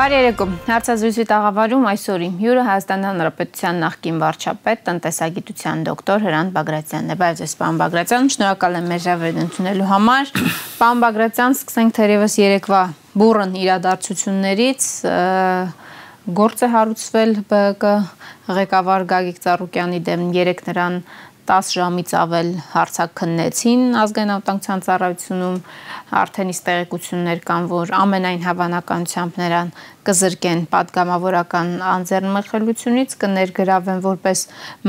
[0.00, 7.12] Բարի երեկո։ Հարցազրույցի տաղավարում այսօր իմ հյուրը Հայաստան Հանրապետության նախկին վարչապետ, տնտեսագիտության դոկտոր Հրանտ Բագրատյանն
[7.12, 10.32] է։ Բայց ես պարոն Բագրատյան, շնորհակալ եմ մեր ժավերն ընդունելու համար։
[10.80, 12.82] Պարոն Բագրատյան, սկսենք թերևս երեկվա
[13.20, 14.88] բուրըն իրադարձություններից
[16.40, 17.92] գործ է հարուցվել ԲԿ
[18.56, 20.96] ղեկավար Գագիկ Ծառուկյանի դեմ երեք նրան
[21.50, 25.56] 10 ժամից ավել հարցակննեցին ազգային անվտանգության ծառայությունում
[26.20, 29.72] արդեն իսկ տեղեկություններ կան, որ ամենայն հավանականությամբ նրան
[30.06, 34.44] կզրկեն падգամավորական անձեռնմխելությունից, կներգրավեն որպես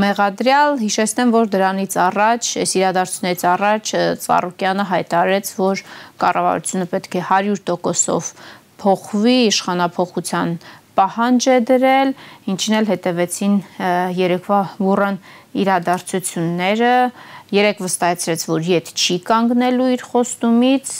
[0.05, 3.93] մեղադրյալ։ Հիշեցնեմ, որ դրանից առաջ, այս իրադարձությունից առաջ
[4.25, 5.85] Ծառուկյանը հայտարարեց, որ
[6.23, 8.33] կառավարությունը պետք է 100%-ով
[8.81, 10.53] փոխվի իշխանապողության
[11.01, 12.15] պահանջ է դրել,
[12.53, 13.55] ինչին էլ հետևեցին
[14.21, 15.21] երեկվա բուրըն
[15.65, 16.95] իրադարձությունները,
[17.51, 20.93] երեք վստահեցրեց, որ իդ չի կանգնելու իր խոստումից,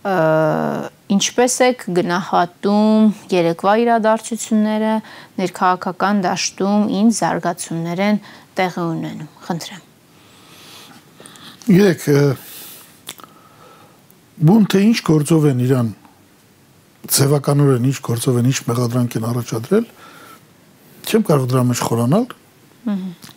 [0.00, 4.92] ինչպես եք գնահատում երեկվա իրադարձությունները
[5.40, 8.20] ներքաղաքական դաշտում ինչ զարգացումներ են
[8.56, 9.82] տեղի ունենում խնդրեմ
[11.76, 12.06] Երեք
[14.40, 15.92] բուն թե ինչ գործով են իրան
[17.16, 19.86] ձևականորեն ինչ գործով են ինչ մեղադրանք են առաջադրել
[21.10, 22.26] չեմ կարող դրա մեջ խորանալ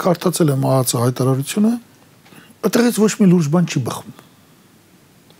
[0.03, 1.73] կարդացել եմ ԱԱՑ հայտարարությունը
[2.63, 4.21] այդտեղից ոչ մի լուրջ բան չի բխում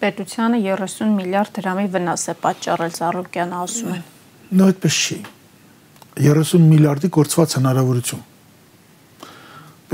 [0.03, 4.01] պետությանը 30 միլիարդ դրամի վնաս է պատճառել Զարուկյանը ասում են։
[4.59, 5.17] Նո այդպես չի։
[6.25, 8.25] 30 միլիարդի կորցված հնարավորություն։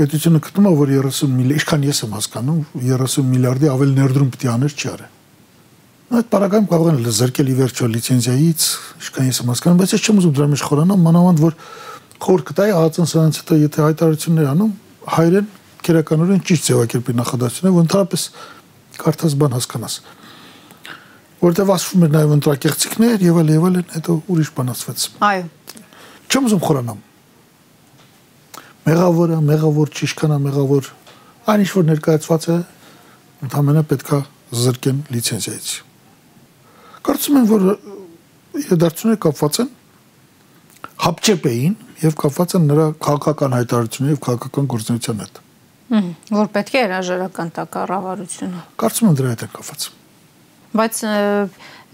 [0.00, 2.60] Պետությունը գտնում է, որ 30 միլիարդ, ինչքան ես եմ հասկանում,
[2.90, 5.19] 30 միլիարդի ավել ներդրում պետք է աներ չի արել։
[6.10, 8.62] Այդ տարակայում կարող են զրկել ի վերջո լիցենզիայից,
[8.98, 11.54] իշքան ես եմ հասկանում, բայց ես չեմ ուզում դրա մեջ խորանալ, մանավանդ որ
[12.20, 14.72] խոր կտայի ԱԱԾ-ն սրանց հետո եթե հայտարարություններ անում,
[15.14, 15.46] հայրեն
[15.86, 18.24] քերականորեն ճիշտ ձևակերպի նախադասությունը, որ ընդհանրապես
[19.00, 19.94] կարդաս բան հասկանաս։
[21.40, 25.44] Որտեվ ասվում էր նաև ընտրակեղծիքներ եւ այլ եւ այլն, հետո ուրիշ բան ասվեց։ Այո։
[26.30, 27.04] Չեմ ուզում խորանամ։
[28.90, 30.90] Մեղավորը, մեղավոր ճիշտքան է մեղավոր։
[31.54, 32.58] Այն ինչ որ ներկայացված է,
[33.46, 34.24] ընդհանրապես պետքա
[34.60, 35.89] զրկեն լիցենզիայից
[37.08, 37.68] կարծում եմ որ
[38.60, 39.70] իրադարձությունները կապված են
[41.04, 45.40] հապճեպ էին եւ կապված են նրա քաղաքական հայտարարությունների եւ քաղաքական գործունեության հետ
[45.90, 49.86] որ պետք է հրաժարական տա կառավարությունը։ Կարծում եմ դրա հետ է կապված։
[50.80, 51.00] Բայց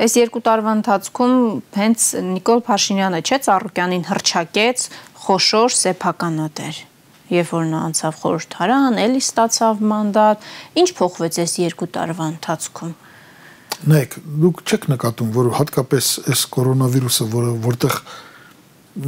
[0.05, 1.37] այս երկու տարվա ընթացքում
[1.81, 4.85] հենց Նիկոլ Փաշինյանը չէ Ծառուկյանին հրճակեց
[5.25, 6.83] խոշոր սեփականատեր
[7.27, 10.45] երբ որ նա անցավ խորհրդարան, էլի ստացավ մանդատ,
[10.83, 12.93] ինչ փոխվեց այս երկու տարվա ընթացքում։
[13.85, 17.99] Նայեք, դուք չեք նկատում, որ հատկապես այս կորոնավիրուսը, որը որտեղ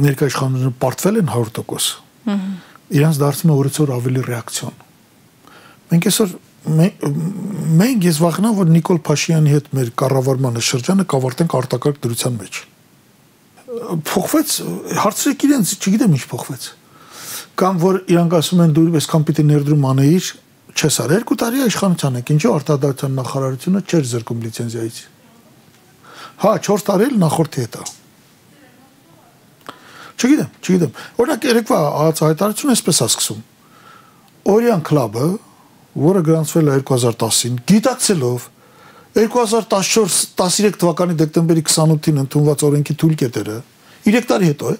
[0.05, 1.87] ներկայացնողները պարտվել են 100%,
[2.99, 4.77] իրանց դարձնում է օրեցօր ավելի ռեակցիոն։
[5.89, 6.35] Մենք այսօր
[6.69, 12.59] մենք ես վախենամ, որ Նիկոլ Փաշինյանի հետ մեր կառավարմանը շրջանը կավարտենք արտակարգ դրության մեջ։
[14.09, 14.53] Փոխվեց,
[14.99, 16.67] հարցրեք իրենց, չգիտեմ ինչ փոխվեց։
[17.59, 20.29] Կամ որ իրանք ասում են դու այսքան պիտի ներդրում անեիր,
[20.75, 24.99] չես արել, երկու տարի իշխանության եք, ինչու արտադրության նախարարությունը չէր զրկում լիցենզիայից։
[26.39, 27.87] Հա, 4 տարի էլ նախորդի հետ է
[30.19, 31.77] Չգիտեմ, չգիտեմ։ Օրինակ երեկվա
[32.19, 33.43] հայտարարությունը այսպես է սկսում։
[34.51, 35.27] Օրիան կլաբը,
[36.03, 38.47] որը գրանցվել է 2010-ին, գիտակցելով
[39.15, 43.57] 2014-13 թվականի դեկտեմբերի 28-ին ընդունված օրենքի թույլկետերը
[44.09, 44.77] 3 տարի հետո է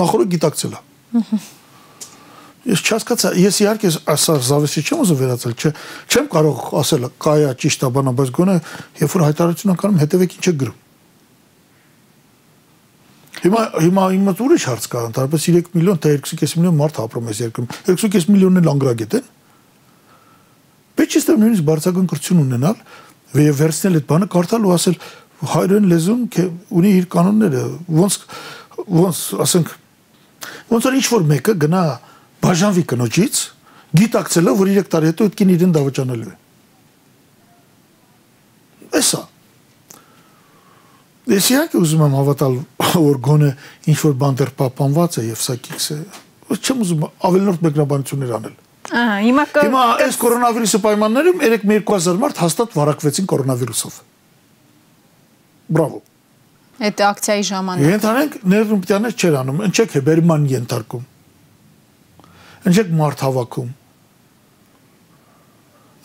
[0.00, 0.80] նախորդ գիտակցել է։
[2.60, 5.70] Ես չհասկացա, ես իհարկե ասա զավեսի չեմ ուզում վերածել, չէ,
[6.12, 8.56] չեմ կարող ասել կայա ճիշտ է բանա, բայց գոնե
[9.00, 10.78] երբ որ հայտարարություն անում հետևեք ինչ է գրում։
[13.40, 17.36] Հիմա հիմա իմը ուրիշ հարց կա, ընդհանրապես 3 միլիոն թե 2.5 միլիոն մարդ ապրում է
[17.40, 19.30] երկրում։ 2.5 միլիոնն էլ անգրագետ են։
[21.00, 22.82] Պետք է ստեղ նույնիսկ բարձրագույն ունենալ
[23.40, 24.96] եւ վերցնել այդ բանը կարդալ ու ասել
[25.40, 26.22] հայրեն լեզուն
[26.76, 27.62] ունի իր կանոնները,
[27.96, 28.16] ոնց
[29.00, 29.70] ոնց ասենք
[30.70, 31.84] ոնց որ ինչ որ մեկը գնա
[32.44, 33.42] բաժանվի կնոջից,
[34.00, 36.36] գիտակցելով որ 3 տարի հետո այդ կին իրեն դավաճանելու է։
[39.00, 39.22] Էսա
[41.30, 42.54] Ես իհարկե ուզում եմ հավատալ,
[42.96, 43.48] որ գոնե
[43.92, 45.98] ինչ որ բան դեռ պահպանված է եւ սա կիքս է։
[46.56, 48.56] Չեմ ուզում ավելորդ մեկնաբանություններ անել։
[48.90, 54.00] Ահա, հիմա կա Հիմա այս կորոնավիրուսի պայմաններում 3-2000 մարդ հաստատ վարակվեցին կորոնավիրուսով։
[55.70, 56.00] Բրավո։
[56.80, 61.04] Այդ ակցիայի ժամանակ։ Ենթանենք ներդրումտյաներ չեր անում, ընչեք է բերման ենթարկում։
[62.68, 63.70] Ընչեք մարդ հավաքում։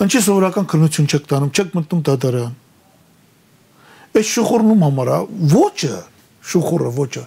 [0.06, 2.54] Ընչի սովորական քննություն չեք տանում, չեք մտնում դատարան
[4.16, 5.16] Այս շուխուրնում համար է
[5.52, 5.96] ոչը,
[6.48, 7.24] շուխուրը ոչը։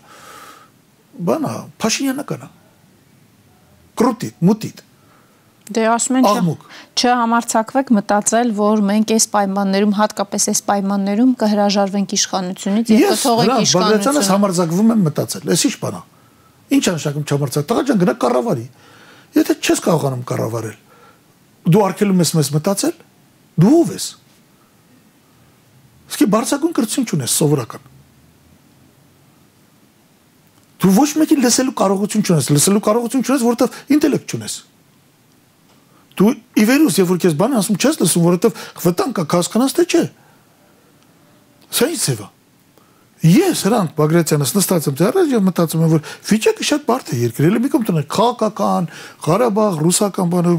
[1.28, 1.50] Բանա,
[1.82, 2.48] Փաշինյանը կանա։
[4.00, 4.80] Կրուտիտ, մուտիտ։
[5.68, 6.28] Դե ասում են
[6.96, 13.74] չհամարցակվեք մտածել, որ մենք այս պայմաններում, հատկապես այս պայմաններում կհրաժարվենք իշխանությունից եւ կթողենք իշխանությունը։ Ես
[13.76, 16.02] Բագրատյանս համարձակվում եմ մտածել։ Էս ի՞նչ բան է։
[16.78, 18.66] Ինչ անշակում չհամարձակ։ Տղա ջան, գնա կառավարի։
[19.36, 20.78] Եթե չես կարողանում կառավարել,
[21.68, 22.96] դու արկելում ես մեզ մտածել,
[23.58, 24.06] դու ով ես։
[26.08, 27.86] Իսկ բարձակուն կրթություն չունես սովորական։
[30.78, 34.54] Դու ոչ մեկի լսելու կարողություն չունես, լսելու կարողություն չունես, որովհետև ինտելեկտ չունես։
[36.18, 39.84] Դու ի վերուս, երբ որ քեզ բան ասում չես լսում, որովհետև վտանգ կա, հասկանաս թե
[39.88, 40.02] չէ։
[41.78, 42.37] Սա ինչ է։
[43.24, 47.50] Ես հրանտ Բագրատյանս նստած եմ դեռ եւ մտածում եմ որ վիճակը շատ բարդ է երկրի
[47.54, 48.86] լի մի կողմ տնեն քաղաքական
[49.26, 50.52] Ղարաբաղ ռուսական բանը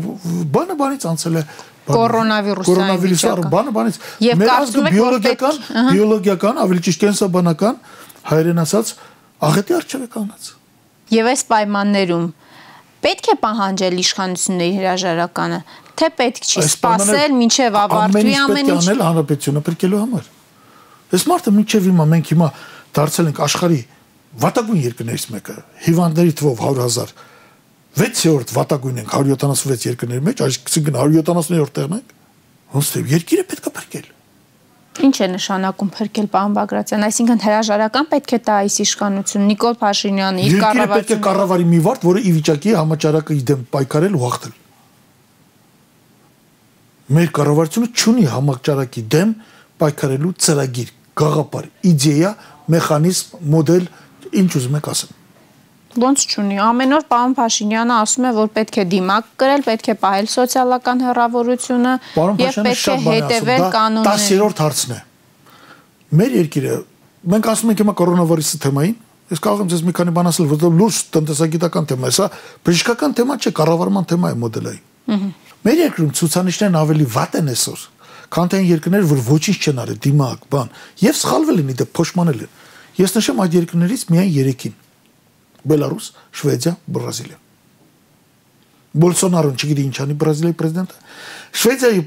[0.56, 1.44] բանը բանից անցել է
[1.90, 4.02] կորոնավիրուսը բանը բանից
[4.44, 7.80] մեր ազգը բիոլոգիական բիոլոգիական ավելի ճիշտ կենսաբանական
[8.30, 8.94] հայերեն ասած
[9.50, 10.52] աղետի արժե կանած
[11.16, 12.28] եւ այս պայմաններում
[13.04, 15.60] պետք է պահանջել իշխանությունների հրաժարականը,
[16.00, 20.02] թե պետք չի սпасել մինչև ավարտվի ամեն ինչ։ Ամեն ինչ պետք է անել հանրապետությունը բրկելու
[20.04, 20.28] համար։
[21.10, 22.50] Այս մարդը մինչև հիմա մենք հիմա
[23.00, 23.80] դարձել ենք աշխարհի
[24.40, 25.56] վատագույն երկրներից մեկը,
[25.90, 27.14] հիվանդների թվով 100.000
[27.98, 32.14] 6-րդ վատագույն ենք 176 երկրների մեջ, այսինքն 170-րդ տեղն ենք։
[32.76, 34.08] Ոնց թե երկիրը պետք է փրկել։
[35.00, 40.46] Ինչ է նշանակում փրկել պարոն Բագրատյան, այսինքն հրաժարական պետք է տա այս իշխանություն Նիկոլ Փաշինյանը
[40.46, 44.24] իր կառավարությունը։ Պետք է կառավարի մի վարդ, որը ի վիճակի է համաճարակը իդեմ պայքարել ու
[44.26, 44.56] հաղթել։
[47.10, 49.32] Մեր կառավարությունը չունի համաճարակի դեմ
[49.80, 52.34] պայքարելու ծրագիր գաղափար, իդեա,
[52.74, 53.88] մեխանիզմ, մոդել,
[54.40, 55.16] ինչ ուզում եք ասեմ։
[56.00, 59.96] Ոնց չունի։ Ամեն օր պարոն Փաշինյանը ասում է, որ պետք է դիմակ կրել, պետք է
[60.04, 61.94] պահել սոցիալական հեռավորությունը
[62.40, 65.00] եւ պետք է հետեւել կանոններին։ 10-րդ հարցն է։
[66.20, 66.78] Մեր երկիրը
[67.34, 68.96] մենք ասում ենք հիմա կորոնավիրուսի թեմային,
[69.34, 72.28] ես կարող եմ ձեզ մի քանի բան ասել, որովհետեւ լուրջ տնտեսագիտական թեմա է, սա
[72.70, 77.86] բժշկական թեմա չէ, կառավարման թեմա է մոդելային։ Մեր երկրում ցուցանիշներն ավելի վատ են այսօր
[78.34, 80.72] քան թե այն երկրներ, որ ոչինչ չեն արել, դիմակ, բան,
[81.02, 82.52] եւ սխալվել են իդե փոշմանել են։
[83.00, 84.76] Ես նշեմ այդ երկրներից միայն 3-ին.
[85.70, 86.06] Բելարուս,
[86.40, 87.40] Շվեդիա, Բրազիլիա։
[89.00, 91.02] Բոլսոնարոն չգիտի ինչ անի Բրազիլիայի պրեզիդենտը։
[91.60, 92.02] Շվեդիայի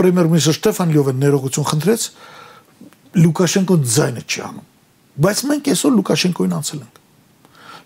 [0.00, 2.04] պրեմիեր-մինիստր Շտեֆան Լյովեն ներողություն խնդրեց
[3.16, 4.66] Լուկաշենկոն ձայնը չի անում։
[5.26, 7.00] Բայց մենք այսօր Լուկաշենկոին անցել ենք։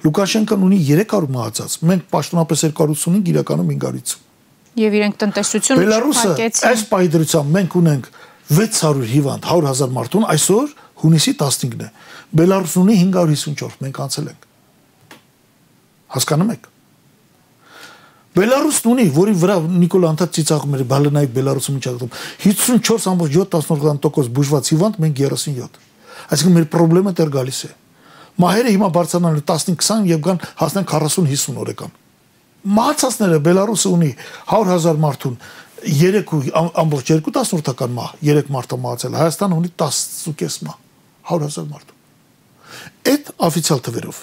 [0.01, 4.30] Լուկաշենկոն ունի 300 մահացած, մենք պաշտոնապես 285 իրականում 500
[4.78, 8.11] Եվ իրենք տնտեսություն չփակեցին։ Այս պայդրությամբ մենք ունենք
[8.50, 11.88] 600 հիվանդ 100.000 մարդուն, այսօր հունիսի 15-ն է։
[12.40, 14.46] Բելարուսն ունի 554, մենք անցել ենք։
[16.14, 16.69] Հասկանում եք։
[18.31, 22.12] Բելարուսն ունի, որի վրա Նիկոլա Անտած ծիծաղում էր բալենայիկ Բելարուսը միջակայքում
[22.44, 25.81] 54.7% բուժված հիվանդ, մենք 37։
[26.31, 27.72] Այսինքն մեր խնդրեմը դեռ գալիս է։
[28.40, 32.00] Մահերը հիմա բարձրանալու 15-20 եւ կան հասնեն 40-50 օրեկան
[32.61, 34.11] մահացածները Բելարուսը ունի
[34.51, 35.37] 100.000 մարդուն
[35.81, 36.51] 3
[36.83, 40.77] ամբողջ 2 տասնորդական մահ 3 մարդը մահացել Հայաստանը ունի 10.5 մահ
[41.31, 41.99] 100.000 մարդու
[43.11, 44.19] այդ օֆիցիալ թվերով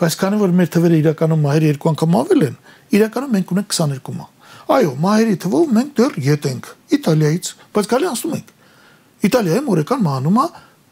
[0.00, 2.56] բայց քանի որ մեր թվերը իրականում մահերը երկու անգամ ավել են
[2.96, 4.32] իրականում մենք ունենք 22 մահ
[4.76, 8.48] այո մահերի թվով մենք դեռ յետ ենք Իտալիայից բայց գալի ասում ենք
[9.26, 10.46] Իտալիայում օրական մահանում է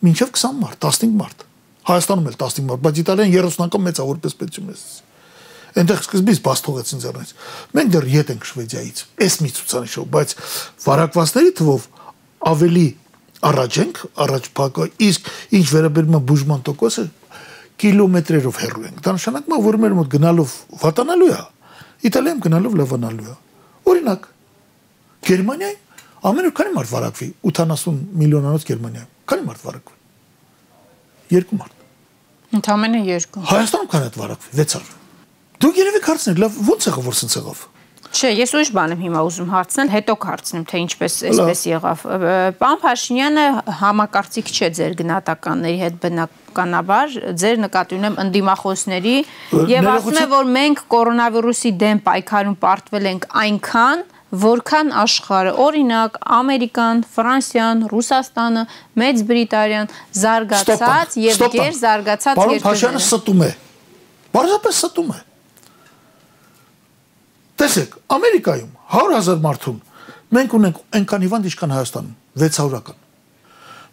[0.07, 1.45] մինչև 20 մարդ 15 մարդ
[1.91, 4.79] Հայաստանում էլ 15 մարդ բայց Իտալիան 30 անգամ մեծ է որպես պետություն է
[5.75, 7.31] Այնտեղ սկզբից բաց թողեցին ձեռնից։
[7.75, 10.35] Մենք դեռ ետ ենք Շվեդիայից։ Էս մի ցուցանիշով, բայց
[10.85, 11.87] վարակվածների թվով
[12.55, 12.87] ավելի
[13.45, 17.05] առաջ ենք, առաջ փակը, իսկ ինչ վերաբերում է բուժման տոկոսը
[17.85, 20.55] կիլոմետրերով հեռու ենք։ Դա նշանակում է, որ մեր մոտ գնալով
[20.85, 21.41] վատանալու է,
[22.05, 23.37] Իտալիայում գնալով լավանալու է։
[23.91, 24.29] Օրինակ,
[25.25, 25.85] Գերմանիայում
[26.25, 29.97] ամեն օր քանի մարդ վարակվի 80 միլիոնանոց Գերմանիայում։ Քանի մարդ վարակվի։
[31.35, 31.83] Երկու մարդ։
[32.59, 35.04] Ընդամենը երկու։ Հայաստանում քանի մարդ վարակվի 600։
[35.63, 37.63] Դուք երևի հարցնեք, լավ, ո՞նց եղավ որ սենց եղավ։
[38.15, 42.03] Չէ, ես ուրիշ բան եմ հիմա ուզում հարցնել, հետո կհարցնեմ, թե ինչպես էսպես եղավ։
[42.61, 43.47] Պարոն Փաշինյանը
[43.81, 49.17] համակարծիք չէ ձեր գնահատականների հետ բնականաբար, ձեր նկատի ունեմ ընդդիմախոսների
[49.73, 54.07] եւ ասում է, որ մենք կորոնավիրուսի դեմ պայքարում պարտվել ենք այնքան,
[54.45, 58.65] որքան աշխարհը, օրինակ Ամերիկան, Ֆրանսիան, Ռուսաստանը,
[59.03, 59.93] Մեծ Բրիտանիան
[60.23, 63.53] զարգացած եւ գեր զարգացած երկրներ։ Պարոն Փաշյանը ստում է։
[64.35, 65.23] Բարձրապես ստում է։
[67.55, 69.77] Տեսեք, Ամերիկայում 100.000 մարդուն
[70.35, 72.97] մենք ունենք այնքան հիվանդ ինչքան Հայաստանում 600-ական։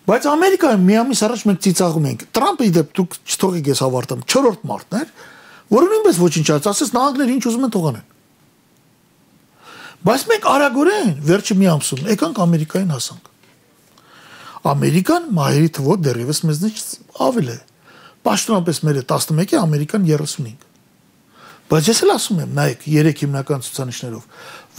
[0.01, 4.63] Բայց Ամերիկայում մի ամիս առաջ մենք ծիծաղում ենք։ Տրամպը իդեպ դուք չթողեք ես ավարտեմ 4-րդ
[4.71, 5.11] մարտն էր,
[5.71, 8.07] որը նույնպես ոչինչ չած, ասես նահանգները ինչ ուզում են թողանեն։
[10.01, 13.29] Բայց մենք արագորեն վերջի մի ամսում եկանք Ամերիկային հասանք։
[14.71, 16.89] Ամերիկան մահերի թվով դեռևս մեզնից
[17.21, 17.59] ավել է։
[18.25, 20.70] Պաշտոնապես մերը 11 է, Ամերիկան 35
[21.71, 24.23] Բայց ես էլ ասում եմ, նայեք, երեք հիմնական ցուցանիշներով.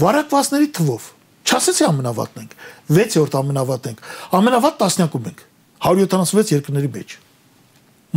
[0.03, 1.07] Վարակվածների թվով
[1.49, 2.53] չասեցի ամենավատն ենք,
[2.93, 4.03] 6-րդ ամենավատն ենք,
[4.39, 5.41] ամենավատ տասնյակում ենք
[5.83, 7.17] 176 երկրների մեջ։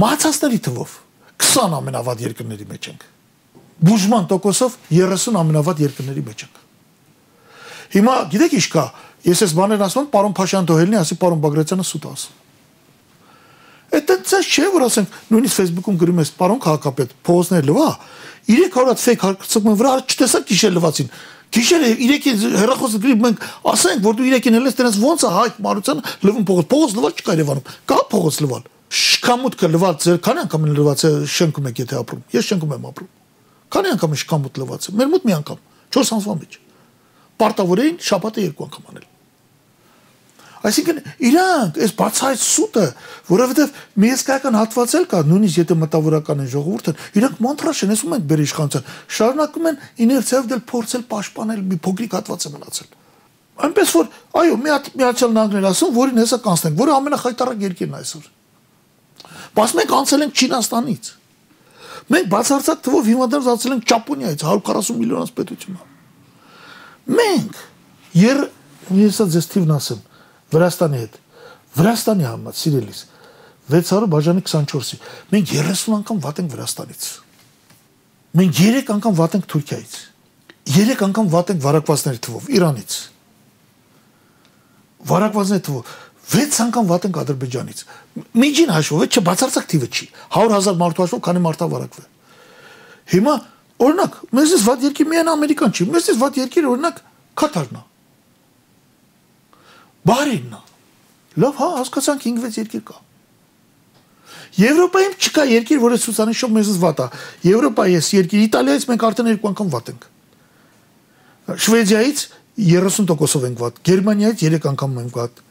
[0.04, 0.96] Մահացածների թվով
[1.46, 3.06] 20 ամենավատ երկրների մեջ ենք։
[3.86, 6.62] Բուժման տոկոսով 30 ամենավատ երկրների մեջ ենք։
[7.96, 8.86] Հիմա գիտեք ինչ կա,
[9.26, 12.42] ես այս բաներն ասում պարոն Փաշյան Դոհելնի, ասի պարոն Բագրատյանը սուտ ասում։
[13.96, 17.90] Այդ ցած չէ, որ ասենք, նույնիսկ Facebook-ում գրում ես, պարոն քաղաքապետ, փողոցներ լվա,
[18.50, 21.10] 300 ֆեյք հարցում վրա չտեսակ գիշեր լվացին։
[21.56, 26.14] Գիշերը 3-ին հերախոսը գրի մենք ասենք, որ դու 3-ին հելես դրանց ո՞նց է հայ մարությանը
[26.26, 30.76] լվում փողոց։ Փողոց լվալ չկա Երևանում։ Կա փողոց լվալ։ Շքամուտքը լվալ ձեր քանի անգամ են
[30.82, 33.10] լվացել շենքում եք եթե ապրում։ Ես շենքում եմ ապրում։
[33.76, 35.64] Քանի անգամ է շքամուտ լվացել։ Մեր մոտ մի անգամ
[35.96, 36.60] 4 ամսվա մեջ
[37.42, 39.08] պարտավոր էին շաբաթը երկու անգամ անել։
[40.66, 42.84] Այսինքն իրանք այս բացայց սուտը,
[43.30, 48.16] որովհետև մի հսկայական հատված էլ կա, նույնիսկ եթե մտավորական են ժողովուրդը, իրանք մանտրաշ են, ասում
[48.16, 52.90] են բեր իշխանության, շարունակում են իներցիայով դել փորձել պաշտպանել մի փոքրիկ հատված է մնացել։
[53.66, 54.10] Այնպես որ,
[54.42, 58.26] այո, մի հատ միացյալ նահանգներ ասում, որին հեսա կանցնենք, որը ամենախայտարակ երկիրն այսօր։
[59.56, 61.12] Բայց մենք անցել ենք Չինաստանից։
[62.06, 65.94] Մենք բացարձակ թվով հիմնադրած անցել ենք Ճապոնիայից 140 միլիոնից պետությունից
[67.06, 67.58] Մենք
[68.26, 68.40] եր
[68.98, 70.04] ես ձեզ թիվն ասեմ
[70.54, 71.18] Վրաստանի հետ
[71.76, 73.00] Վրաստանի համած սիրելիս
[73.72, 75.00] 600 բաժանի 24-ի
[75.34, 77.08] մենք 30 անգամ վատ ենք Վրաստանից
[78.40, 79.96] մենք 3 անգամ վատ ենք Թուրքիայից
[80.76, 83.00] 3 անգամ վատ ենք վարակվածների թվով Իրանից
[85.12, 85.96] վարակվածների թվով
[86.36, 87.82] 6 անգամ վատ ենք Ադրբեջանից
[88.46, 92.08] միջին հաշվով չէ բացարձակ թիվը չի 100.000 մարդու հաշվով քանի մարդա վարակվել
[93.16, 93.36] հիմա
[93.76, 97.00] Օրինակ, մեզից վատ երկիր միայն Ամերիկան չի, մեզից վատ երկիր օրինակ
[97.36, 97.82] Կատարն է։
[100.06, 100.62] Բարինն է։
[101.42, 102.98] Լավ, հա, հասկացանք 5-6 երկիր կա։
[104.56, 107.08] Եվրոպայում չկա երկիր, որը ցուցանիշով մեզից վատ է։
[107.50, 110.06] Եվրոպայի էս երկիր Իտալիայից մենք արդեն երկու անգամ վատ ենք։
[111.66, 112.24] Շվեդիայից
[112.56, 115.44] 30%-ով ենք վատ, Գերմանիայից 3 անգամ ենք վատ։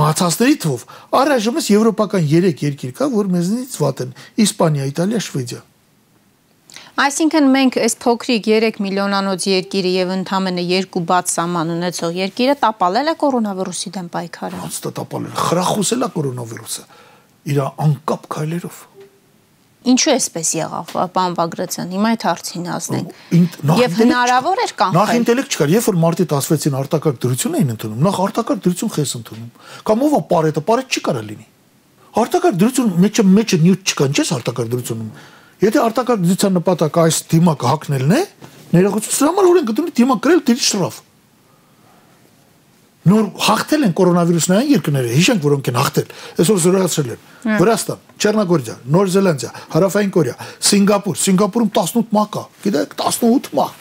[0.00, 0.84] Մահացածների թվով
[1.20, 4.12] առայժմ էս եվրոպական 3 երկիր կա, որ մեզնից վատ են։
[4.44, 5.62] Իսպանիա, Իտալիա, Շվեդիա։
[7.00, 13.08] Այսինքն մենք այս փոքրիկ 3 միլիոնանոց երկիրը եւ ընդամենը երկու բաց սահման ունեցող երկիրը տապալել
[13.08, 16.84] է կորոնավիրուսի դեմ պայքարը։ Հաստատ տապալել, խրախուսել է կորոնավիրուսը
[17.54, 18.82] իր անկապ քայլերով։
[19.80, 23.14] Ինչու էսպես եղավ, պարոն Բագրատյան, հիմա այդ հարցին ասնենք։
[23.80, 28.02] Եվ հնարավոր էր կանխել։ Նախ ինտելեկտ չկար, երբ որ մարտի 16-ին արտակարգ դրություն էին ընդունում,
[28.04, 29.50] նախ արտակարգ դրություն խես ընդունում։
[29.88, 31.48] Կամ ով է պարետը, պարետ չի կարա լինի։
[32.20, 35.12] Արտակարգ դրություն մեջը մեջը նյութ չկա, ինչ է արտակարգ դրությունում
[35.60, 38.20] Եթե արտակարգ դրության նպատակը այս դիմակը հակնելն է,
[38.70, 40.98] ներողություն, սրա համար որ են գտնում դիմակ գրել դիրի շրաֆ։
[43.10, 47.22] Նոր հաղթել են կորոնավիրուսնային երկրները, հիշենք որոնք են հաղթել, այսօր զորացրել են։
[47.60, 50.34] Վրաստան, Չեռնագորիա, Նոր Զելանդիա, Հարավային Կորեա,
[50.70, 53.72] Սինգապուր, Սինգապուրում 18 մահ կա։ Գիտեք, 18 մահ։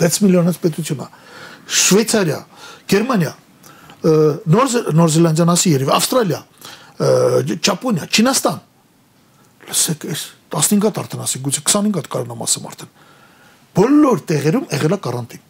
[0.00, 1.08] 6 միլիոնից պետություն է։
[1.78, 2.40] Շվեյցարիա,
[2.88, 3.32] Գերմանիա,
[4.48, 6.40] Նոր Նոր Զելանդիան ասի երևի, Ավստրալիա,
[7.68, 8.58] Ճապոնիա, Չինաստան։
[9.68, 12.90] Լսեք, այս 15 հատ արդեն ասի, գուցե 25 հատ կարողանամ ասեմ արդեն։
[13.78, 15.44] Բոլոր տեղերում եղել է կարանտին։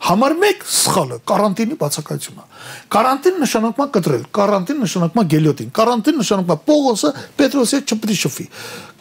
[0.00, 2.60] Համար 1 սխալը կարանտինի բացակայությունն է։
[2.94, 8.16] Կարանտին նշանակում է կտրել, կարանտին նշանակում է գելյոտին, կարանտին նշանակում է Պողոսը Պետրոսի չպետք է
[8.20, 8.46] շփվի։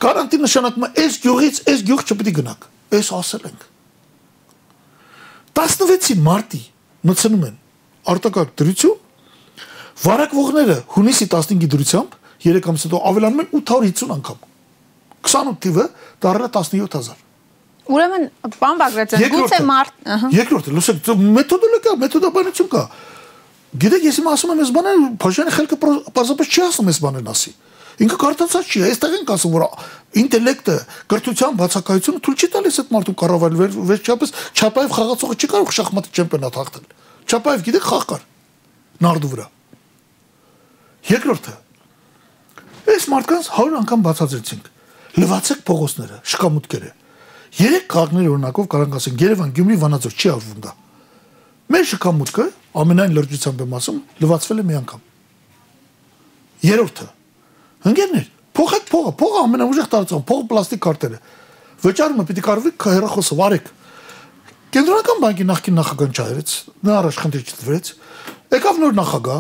[0.04, 2.68] Կարանտին նշանակում է այս գյուղից այս գյուղ չպետք է գնաք։
[3.00, 3.64] Այս ասել ենք։
[5.60, 6.62] 16-ին մարտի
[7.10, 7.56] մցնում են
[8.10, 8.98] արտակարգ դրություն
[10.04, 14.46] վարակվողները հունիսի 15-ի դրությամբ 3 ամս հետո ավելանում են 850 անգամ
[15.30, 15.86] 28 թիվը
[16.24, 17.26] դառնա 17000
[17.90, 18.26] Ուրեմն
[18.60, 22.84] բան Բագրատյան գուցե մարդ, ըհը։ Երկրորդը, լսեք, մեթոդոլոգիա, մեթոդաբանություն կա։
[23.82, 24.92] Գիտեք, ես իմ ասում եմ այս բանը,
[25.24, 25.78] Փաշյանը խելքը
[26.14, 27.54] պարզապես չի ասում այս բաներն ասի։
[28.00, 29.66] Ինքը կարդացած չի, այստեղ ենք ասում, որ
[30.20, 30.76] ինտելեկտը,
[31.12, 36.60] կրթության բացակայությունը թույլ չի տալիս այդ մարդուն կառավարել, վերջապես Չապաև խաղացողը չի կարող շախմատի չեմպիոնատ
[36.60, 36.86] հաղթել։
[37.30, 38.24] Չապաև գիտեք խաղ կար
[39.04, 39.46] նարդու վրա։
[41.10, 41.54] Երկրորդը,
[42.96, 44.70] այս մարդկանց 100 անգամ բացատրեցինք.
[45.20, 46.92] Լվացեք փողոցները, շքամուտքերը։
[47.60, 50.74] Երեք քաղաքներ օրինակով կարող ասենք Երևան, Գյումրի, Վանաձոր չի արվում դա։
[51.70, 52.46] Մեր շքամուտքը
[52.80, 55.02] ամենայն լրջությամբ եմ ասում, լվացվել է մի անգամ։
[56.70, 57.08] Երրորդը։
[57.90, 58.26] Ընկերներ,
[58.60, 61.20] փոխեք փողը, փողը ամենաուժեղ տարածում, փողը պլաստիկ կարտերը։
[61.80, 63.70] Վճարումը պիտի կարվի հերախոսը վարեք։
[64.70, 66.50] Կենտրոնական բանկի նախկին նախագահն չայրեց,
[66.86, 67.92] նա առաջ խնդիր չդրվեց։
[68.54, 69.40] Եկավ նոր նախագահ,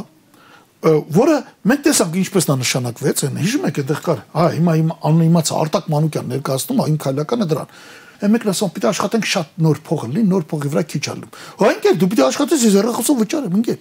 [0.79, 5.25] որը մենք տեսանք ինչպես նա նշանակվեց, այն հիշում եք այդտեղ կար։ Հա, հիմա իմ անունը
[5.27, 7.74] իմացա Արտակ Մանուկյան ներկայացնում, իմ քայլականը դրան։
[8.19, 11.69] Այն մեկն ասում պիտի աշխատենք շատ նոր փող լինի, նոր փողի վրա քիչ ալում։ Հա
[11.75, 13.79] ինքեր դու պիտի աշխատես ես հեռախոսով վճարեմ, ինքեր։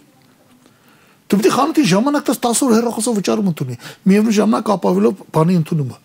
[1.28, 3.78] Դու պիտի խանութի ժամանակ տես 10 օր հեռախոսով վճարում ընդունի։
[4.08, 5.98] Միևնույն ժամանակ ապավելով բանի ընդունումը։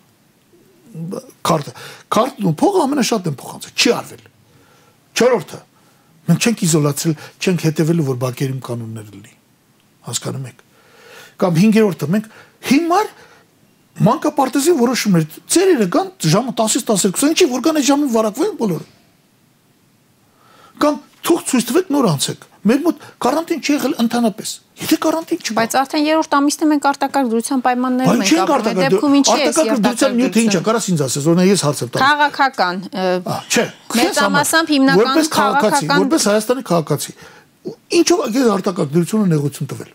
[0.93, 1.73] քարտը։
[2.13, 4.27] Քարտն ու փողը ամենաշատն են փոխանցել։ Չի արվել։
[5.13, 5.61] Չորրորդը.
[6.27, 9.33] Մենք չենք իզոլացել, չենք հետևել որ բակերիմ կանոններ լինի։
[10.11, 10.62] Հասկանում եք։
[11.43, 12.27] Կամ 5-րդը մենք
[12.71, 13.13] հիմար
[14.07, 18.87] մանկապարտեզի որոշումներ ծերերը կան ժամը 10-ից 12-ին չի որ կան այդ ժամին վարակվեն բոլորը։
[20.83, 24.51] Կամ թող ցույց տվեք նոր անցեք։ Մեր մոտ կարանտին չի եղել ընդհանրապես։
[24.83, 29.17] Եթե կարանտին չկա։ Բայց արդեն երրորդ ամիսն է մենք արտակարգ դրության պայմաններում ենք ապրում։ Դեպքում
[29.19, 32.07] ինչի է արտակարգ դրության նյութը ինչ է, կարաս ինձ ասես, օրինակ ես հարց եմ տալիս։
[32.07, 32.79] Քաղաքական։
[33.51, 33.65] Չէ։
[33.99, 37.17] Մեծամասամբ հիմնական քաղաքացի, որպես Հայաստանի քաղաքացի,
[37.99, 39.91] ինչով ես արտակարգ դրությունը նեղություն տվել։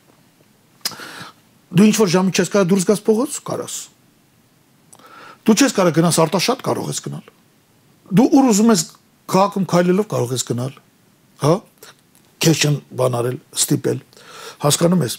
[1.69, 3.75] Դու ինչ որ ժամի չես կարող դուրս գաս փողոց, կարաս։
[5.49, 7.27] Դու չես կարող գնաս արտաշատ, կարող ես գնալ։
[8.19, 8.85] Դու ուր ուզում ես
[9.29, 10.73] քաղաքում քայլելով կարող ես գնալ,
[11.45, 11.53] հա?
[12.39, 14.01] Քեզ չեն բան արել, ստիպել։
[14.65, 15.17] Հասկանում ես։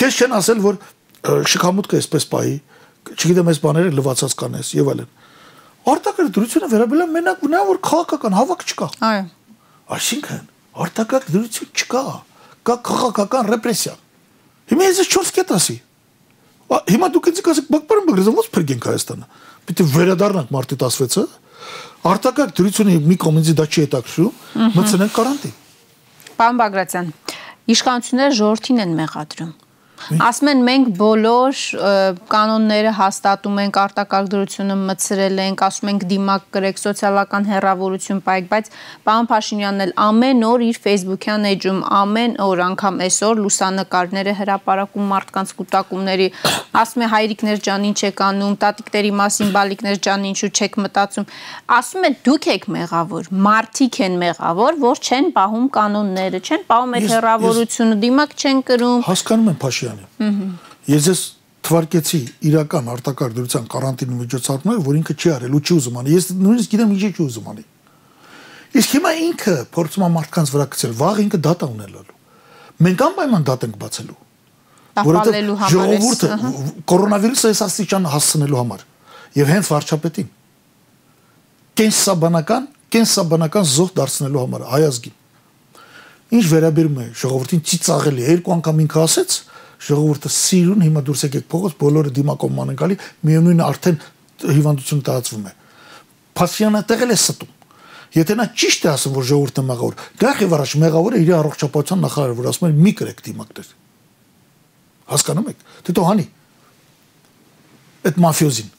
[0.00, 0.78] Քեզ չեն ասել, որ
[1.20, 2.54] շքամուտքը էսպես պայի,
[3.16, 5.10] չգիտեմ, այս բաները լվացած կանես եւ այլն։
[5.90, 9.22] Արտակարգ դրությունը վերաբերում է մենակ նա որ քաղաքական հավաք չկա։ Այո։
[9.96, 10.42] Այսինքն
[10.84, 12.02] արտակարգ դրություն չկա,
[12.68, 13.94] կա քաղաքական ռեպրեսիա։
[14.70, 15.76] Հիմա ես 4 կետ ասի։
[16.70, 19.24] Հիմա դուք ինձ կասեք, բակբարում բգրեզը ո՞նց փրկենք Հայաստանը։
[19.66, 21.24] Պիտի վերադառնանք մարտի 16-ը,
[22.10, 24.36] արտակարգ դրությունը մի կողմից դա չի հետաքրում,
[24.76, 25.56] մտցնենք կարանտին։
[26.38, 27.10] Պարոն Բագրատյան,
[27.74, 29.50] իշխանությունները ժողովրդին են մեղադրում։
[30.00, 31.58] Ասում են մենք բոլոր
[32.30, 38.70] կանոնները հաստատում ենք, արտակարգ դրությունը մցրել ենք, ասում ենք դիմակ կրեք, սոցիալական հերավորություն պայեք, բայց
[39.06, 45.54] պարոն Փաշինյանն էլ ամեն օր իր Facebook-յան էջում ամեն օր անգամ այսօր լուսանկարները հրապարակում մարդկանց
[45.60, 46.28] կൂട്ടակումների,
[46.80, 51.30] ասում է հայրիկներ ջան ինչ եք անում, տատիկների մասին բալիկներ ջան ինչու չեք մտածում։
[51.80, 57.08] Ասում է դուք եք մեղավոր, մարդիկ են մեղավոր, որ չեն պահում կանոնները, չեն պահում այդ
[57.14, 60.48] հերավորությունը, դիմակ չեն կրում։ Հասկանում եմ Փաշինյանը Սարգսյանը։
[60.90, 61.20] Ես ես
[61.66, 62.20] թվարկեցի
[62.50, 66.72] իրական արտակարգ դրության կարանտինի միջոցառումները, որ ինքը չի արել ու չի ուզում անի։ Ես նույնիսկ
[66.74, 67.64] գիտեմ ինչ չի ուզում անի։
[68.80, 72.18] Իսկ հիմա ինքը փորձում է մարդկանց վրա գցել, վաղ ինքը դատա ունենալու։
[72.80, 74.18] Մենք անպայման դատ ենք բացելու։
[75.00, 76.28] Որովհետև ժողովուրդը
[76.90, 78.82] կորոնավիրուսը այս աստիճան հասցնելու համար
[79.36, 80.30] եւ հենց վարչապետին
[81.80, 85.16] կենսաբանական կենսաբանական զոհ դարձնելու համար հայազգին
[86.40, 89.36] ինչ վերաբերում է ժողովրդին ծիծաղելի երկու անգամ ինքը ասեց
[89.86, 92.98] ժողովուրդը սիրուն հիմա դուրս եկեք փողոց բոլորը դիմակոման են գալի
[93.30, 94.02] միևնույնն արդեն
[94.50, 95.54] հիվանդությունը տարածվում է
[96.40, 97.56] Փասյանը տեղել է ստում
[98.10, 102.48] Եթե նա ճիշտ է ասում, որ ժողովուրդը մեղավոր, դեռ առաջ մեղավորը իր առողջապահության նախարարը, որ
[102.50, 103.68] ասում է մի կրեք դիմակներ։
[105.10, 106.24] Հասկանում եք։ Դե թող հանի։
[108.10, 108.72] Այդ մաֆիոզին։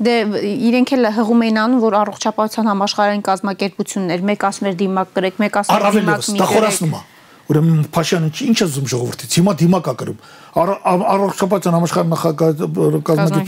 [0.00, 0.14] Դե
[0.50, 5.58] իրենք էլ հղում էին անում, որ առողջապահության համաշխարհային կազմակերպություններ, մեկ ասում էր դիմակ կրեք, մեկ
[5.60, 7.19] ասում էր դիմակ մի կրեք։
[7.50, 10.18] Ուրեմն Փաշյանը ինչ է զում ժողովրդից։ Հիմա դիմակ է կրում։
[10.54, 12.50] Առողջապահության համաշխարհային նախագահ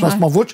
[0.02, 0.48] ասում ոչ,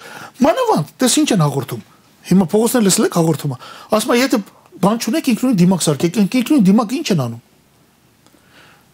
[0.44, 1.82] մանավանդ, դες ինչ են հաղորդում։
[2.28, 3.56] Հիմա փողոցներ լսել եք հաղորդումը։
[3.88, 4.40] Ասում է, եթե
[4.84, 7.42] բան չունեք, ինքնուրույն դիմակ սարքեք, ինքնուրույն դիմակ ինչ են անում։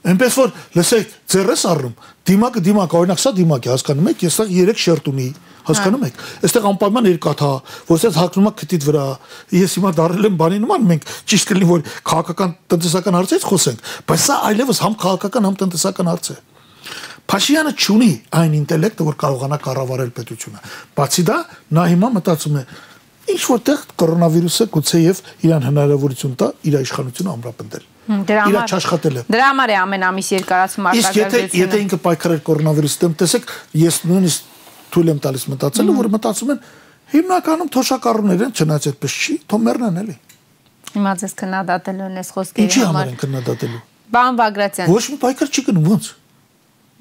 [0.04, 1.94] Այնպես որ լսեք, ձեռս առնում,
[2.28, 5.28] դիմակը դիմակ, օրինակ սա դիմակ է, հասկանում եք, ես սա 3 շերտ ունի,
[5.68, 7.50] հասկանում եք։ Այստեղ անպայման երկաթա,
[7.88, 9.04] որ ասած հակնում է քթիդ վրա։
[9.54, 14.24] Ես հիմա դարել եմ բանի նման, մենք ճիշտ կլինի որ քաղաքական տնտեսական հարցից խոսենք, բայց
[14.24, 16.36] սա այլևս համ քաղաքական, համ տնտեսական հարց է։
[17.24, 20.58] Փաշյանը ճունի այն ինտելեկտը, որ կարողանա կառավարել պետությունը։
[20.98, 21.38] Բացի դա,
[21.72, 22.64] նա հիմա մտածում է
[23.32, 27.86] ինչ որտեղ կորոնավիրուսը գուցեև իրան հնարավորություն տա իր իշխանությունը ամրապնդել։
[28.28, 31.98] Դրա համար չաշխատել է։ Դրա համար է ամեն ամիս երկարացում արտադրությունը։ Իսկ եթե եթե ինքը
[32.04, 34.50] պայքարեր կորոնավիրուսի դեմ, տեսեք, ես նույնիսկ
[34.94, 36.60] թույլ եմ տալիս մտածելու, որ մտածում են
[37.14, 40.16] հիմնականում թոշակառուներ են, չնայած այդպես չի, թող մեռնան էլի։
[40.94, 43.80] Հիմա ձեզ քննադատելու են այս խոսքերի համար։ Ինչի համար են քննադատելու։
[44.14, 46.10] Բան Բագրատյան։ Ոչ մի պայքար չի գնում ոնց։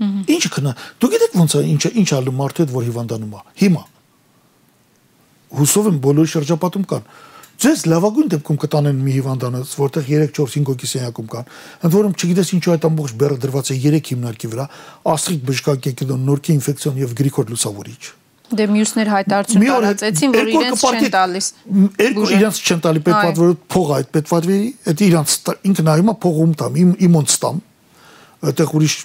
[0.03, 3.83] Ինչը քնա։ Դու գիտեք ոնց է, ինչ ինչ ալու մարդու հետ որ հիվանդանում է։ Հիմա։
[5.53, 7.05] Հուսով եմ բոլորի շրջապատում կան
[7.61, 11.51] ձեզ լավագույն դեպքում կտանեն մի հիվանդանոց, որտեղ 3-4-5 հոգի սենյակում կան։
[11.83, 14.65] Ընդ որում չգիտես ինչու այդ ամբողջ բեռը դրված է 3 հիմնարկի վրա,
[15.13, 18.03] աստրիկ բժշկական կենտրոն, նորքի ինֆեկցիոն եւ գրիգոր լուսավորիչ։
[18.53, 21.45] Դե մյուսներ հայտարարություն տարածեցին, որ իրենց չեն տալիս։
[22.03, 25.37] Երկու իրենց չեն տալի պետվատվորը փողը այդ պետվատվերի, այդ իրենց
[25.71, 27.61] ինքը նա հիմա փողում տամ, իմ իմոնց տամ։
[28.43, 28.97] Այդտեղ ուրիշ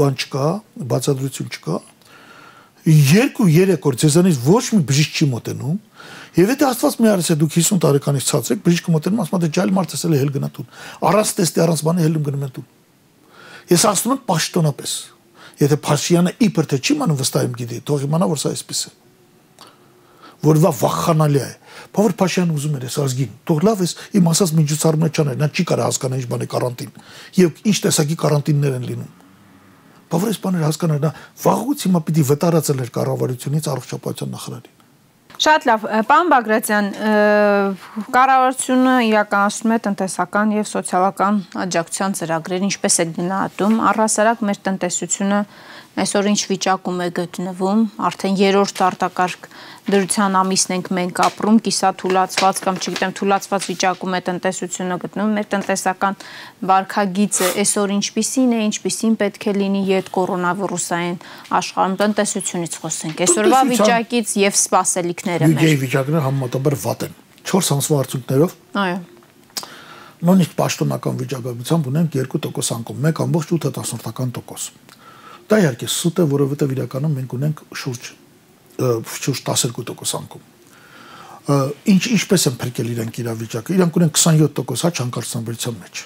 [0.00, 0.46] բան չկա,
[0.94, 1.76] բացատրություն չկա։
[2.86, 5.78] 2-3 օր ձեզանից ոչ մի բժիշկ չի մոտենում
[6.36, 9.70] Եվ եթե Աստված մի արես է դուք 50 տարեկանից ցածրեք, բժիշկը մոտենում ասում է ջայլ
[9.72, 10.66] մարդ էսել է հել գնա տուն։
[11.08, 12.66] Առանց տեստի առանց բանի հելում գնում են տուն։
[13.72, 14.92] Ես ասում եմ պաշտոնապես։
[15.56, 18.92] Եթե Փաշյանը իբր թե չի մանում վստահ եմ գիտի, թող իմանա որ սա այսպես է։
[20.44, 21.50] Որ վա վախանալի է։
[21.96, 25.64] Բավար Փաշյանը ուզում էր այս ազգին։ Թող լավ էս իմ ասած միջոցառումներ չաներ, նա չի
[25.72, 26.92] կարող հասկանալ ինչ բան է կարանտին։
[27.40, 29.12] Եվ ինչ տեսակի կարանտիններ են լինում։
[30.12, 31.12] Բավար այս բաները հասկանալ նա
[31.46, 34.75] վաղուց հիմա պիտի վտարածել էր կառավարությունից առողջապահության նախարարին
[35.36, 36.86] Շատ լավ, պարոն Բագրատյան,
[38.14, 45.40] կառավարությունը իրականացնում է տնտեսական եւ սոցիալական աջակցության ծրագրեր, ինչպես է գնահատում առհասարակ մեր տնտեսությունը
[45.96, 49.48] այսօր ինչ վիճակում է գտնվում, արդեն երրորդ արտակարգ
[49.86, 55.48] դրության ամիսն ենք մենք ապրում, կիսա թուլացված կամ չգիտեմ թուլացված վիճակում է տնտեսությունը գտնվում, մեր
[55.56, 56.18] տնտեսական
[56.70, 61.18] վարկագիծը այսօր ինչպիսին է, ինչպիսին պետք է լինի յետ կորոնավիրուսային
[61.60, 68.00] աշխարհում տնտեսությունից խոսենք։ Այսօրվա վիճակից եւ սպասելիքները մեր։ Բյուջեի վիճակները համեմատաբար վատ են։ 4 ամսվա
[68.02, 68.98] արդյունքներով։ Այո
[70.26, 74.85] նույնիսկ պաշտոնական վիճակագրությամբ ունենք 2% անկում, 1.8%։
[75.46, 78.12] Դա իհարկե սուտ է, որովհետև իրականում մենք ունենք շուրջ
[78.76, 80.44] շուրջ 12% անկում։
[81.46, 86.02] Ինչ ինչպես են փրկել իրենք իրավիճակը։ Իրանք ունեն 27% հա չանկարծանաբերության մեջ։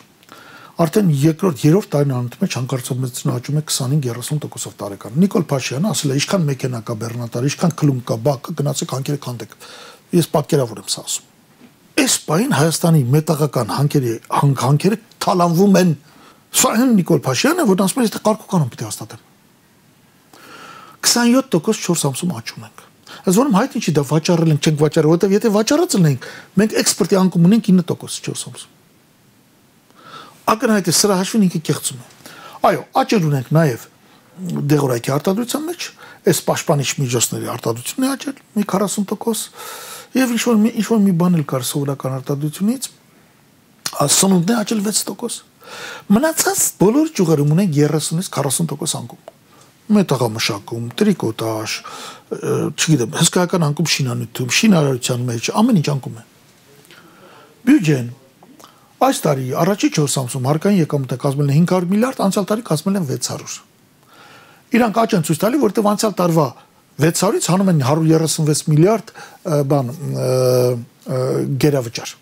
[0.80, 6.18] Արդեն երկրորդ, երրորդ տարին անընդհատ մեջ անկարծանաբերությունը աճում է 25-30%-ով տարեկան։ Նիկոլ Փաշյանը ասել է,
[6.20, 9.56] ինչքան մեքենա կա Բեռնատար, ինչքան քլում կա, բակ, գնացեք հանկերը քանդեք։
[10.20, 11.26] Ես պատկերավոր եմ սա ասում։
[12.00, 15.96] Այս պայն Հայաստանի մետաղական հանկերի հանքերը թալանվում են։
[16.60, 19.29] Սա այն Նիկոլ Փաշյանը, որ ասում է, այստեղ կարգու կանոն պիտի հաստատեմ։
[21.10, 25.34] 27% 4 ամսում աճում ենք։ Այս որում հայտնի չի դա վաճառել ենք, չենք վաճառել, որովհետև
[25.34, 26.26] եթե վաճառած լինենք,
[26.60, 28.76] մենք էքսպորտի անկում ունենք 9% 4 ամսում։
[30.50, 32.06] Ակնհայտ է սրա հաշվին ինքը կեղծում է։
[32.70, 33.84] Այո, աճել ունենք նաև
[34.70, 35.86] դեղորայքի արտադրության մեջ,
[36.30, 39.44] այս պաշտպանիչ միջոցների արտադրությունն է աճել մի 40%
[40.16, 42.88] եւ ինչ որ մի ինչ որ մի բան էլ կար սովորական արտադրությունից,
[44.16, 45.50] սնունդն է աճել 6%։
[46.10, 49.29] Մնացած բոլոր ճյուղերում ունենք 30-ից 40% անկում
[49.96, 51.74] մետաղամշակում, տրիկոտաժ,
[52.76, 56.24] չգիտեմ, հսկայական անկում շինանյութում, շինարարության մեջ ամեն ինչ անկում է։
[57.70, 58.08] Բյուջեն
[59.00, 63.06] այս տարի առաջի 4 ամսում հարկային եկամուտը կազմել է 500 միլիարդ, անցյալ տարի կազմել են
[63.10, 63.60] 600։
[64.70, 66.46] Իրանք աճ են ցույց տալի, որտեղ անցյալ տարվա
[67.00, 69.12] 600-ից հանում են 136 միլիարդ
[69.70, 69.92] բան
[71.64, 72.12] գերավճար։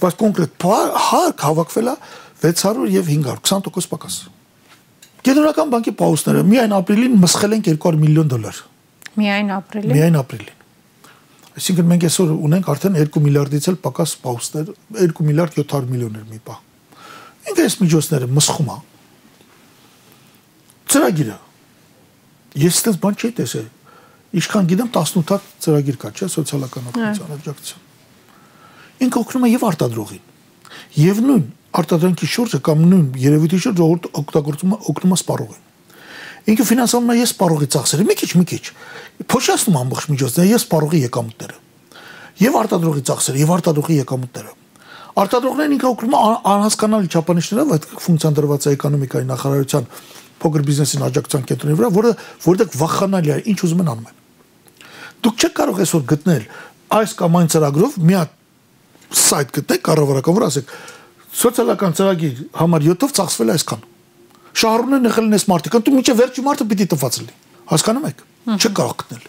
[0.00, 0.66] Բայց կոնկրետ
[1.06, 1.96] հարկ հավաքվել է
[2.42, 4.18] 600 եւ 500 20% պակաս։
[5.26, 8.58] Կենտրոնական բանկի պաուստները միայն ապրիլին մսխել են 200 միլիոն դոլար։
[9.16, 10.56] Միայն ապրիլին։ Միայն ապրիլին։
[11.56, 16.40] Այսինքն մենք այսօր ունենք արդեն 2 միլիարդից էլ պակաս պաուստներ, 2 միլիարդ 700 միլիոներ մի
[16.46, 16.60] պահ։
[17.46, 18.78] Ինքը այս միջոցները մսխում է։
[20.94, 21.36] Ծրագիրը։
[22.62, 23.66] Ես այդպես բան չի տեսել։
[24.36, 27.84] Ինչքան գիտեմ 18 հատ ծրագիր կա, չէ՞, սոցիալական օգնության աջակցություն։
[29.06, 30.24] Ինքը օգնում է եւ արտադրողին։
[30.96, 31.46] Եվ նույն
[31.80, 35.62] արտադրանքի շուրջը կամ նույն երևույթի շուրջ ժողովուրդ օգտագործում է օգնում է սպառողին։
[36.46, 38.64] Ինքը ֆինանսավորում է ես սպառողի ծախսերը, մի քիչ, մի քիչ։
[39.26, 41.56] Փոշիացնում ամբողջ միջոցները ես սպառողի եկամուտները։
[42.36, 44.52] Եվ արտադրողի ծախսերը, եւ արտադրողի եկամուտները։
[45.16, 46.20] Արտադրողներն ինքը օգնում է
[46.52, 49.86] անհասկանալի չափանիշներով այդ ֆունկցիան դրված է էկոնոմիկայի նախարարության
[50.36, 52.10] փոքր բիզնեսին աջակցության կենտրոնի վրա, որը
[52.46, 54.18] որտեղ վախանալի է, ինչ ուզում են անում են։
[55.24, 56.44] Դուք չեք կարող այսօր գտնել
[56.96, 58.34] այս կամ այն ծրագրով մի հատ
[59.16, 60.74] սայթ գտնել կառավարական, որ ասեք
[61.36, 63.86] սոցիալական ծրագիր համար 7-ով ծախսվել է այսքան։
[64.56, 67.34] Շահառուներն եղել են այս մարտիկան, դու միջը վերջի մարտը պիտի տված լինի։
[67.76, 68.22] Հասկանում եք։
[68.56, 69.26] Չեք կարող գտնել։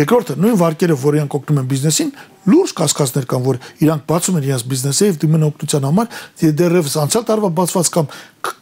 [0.00, 2.10] Երկրորդը նույն վարկերը, որ իրանք օգնում են բիզնեսին,
[2.50, 6.20] լուրջ կասկածներ կան, որ իրանք բացում են իրենց բիզնեսը եւ դիմեն օգնության համար,
[6.60, 8.08] դեռևս անցյալ տարվա բացված կամ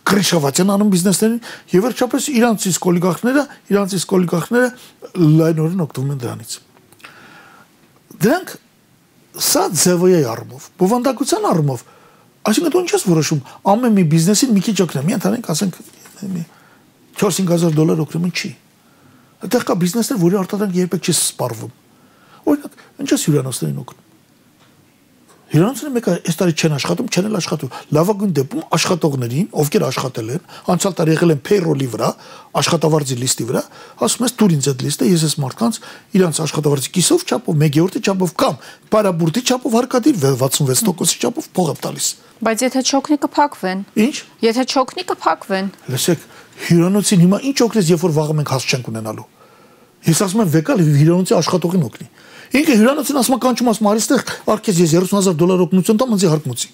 [0.09, 1.39] քրիշավացյան անում բիզնեսներին
[1.77, 4.69] եւ վերջապես իրանց իսկ օլիգարխները, իրանց իսկ օլիգարխները
[5.39, 6.57] լայնորեն օգտվում են դրանից։
[8.25, 8.57] Դրանք
[9.39, 11.85] սա ձևի առումով, բովանդակության առումով
[12.49, 13.41] Այսինքն դու ինչ ես որոշում
[13.73, 15.79] ամեն մի բիզնեսին մի քիչ օգնեմ, մի ընդհանրենք ասենք
[17.19, 18.51] 4-5000 դոլար օգնում չի։
[19.39, 21.73] Այդտեղ կա բիզնեսներ, որի արտադրանք երբեք չի սպառվում։
[22.49, 24.08] Օրինակ, ինչ ես հյուրանոցներին օգնում։
[25.49, 30.43] Հյուրանոցները մեկը այս տարի չեն աշխատում, չեն էլ աշխատում։ Լավագույն դեպքում աշխատողներին, ովքեր աշխատել են,
[30.75, 32.11] անցյալ տարի եղել են payroll-ի վրա,
[32.61, 33.63] աշխատավարձի լիստի վրա,
[34.05, 35.81] ասում ես դուր ինձ այդ լիստը, ես ես մարդկանց
[36.19, 38.61] իրանց աշխատավարձի կիսով չափով, 1/3-ի չափով կամ
[38.93, 42.07] բարաբուրտի չափով հարկադիր 66%-ի չափով փող եմ տալիս։
[42.45, 46.29] Բայց եթե չոքնի կփակվեն։ Ինչ։ Եթե չոքնի կփակվեն։ Լսեք,
[46.69, 49.27] հյուրանոցին հիմա ինչ օգնես, երբ որ վաղը մենք հաս չենք ունենալու։
[50.09, 52.07] Ես ասում եմ վեկալ հյուրանոցի աշխատողին օգնի։
[52.57, 54.23] Ինքը հյուրանոցին ասում է կանչում ասում արիստեղ
[54.55, 56.71] արկես ես 30000 դոլար օգնություն տամ ինձ հարկմուծի։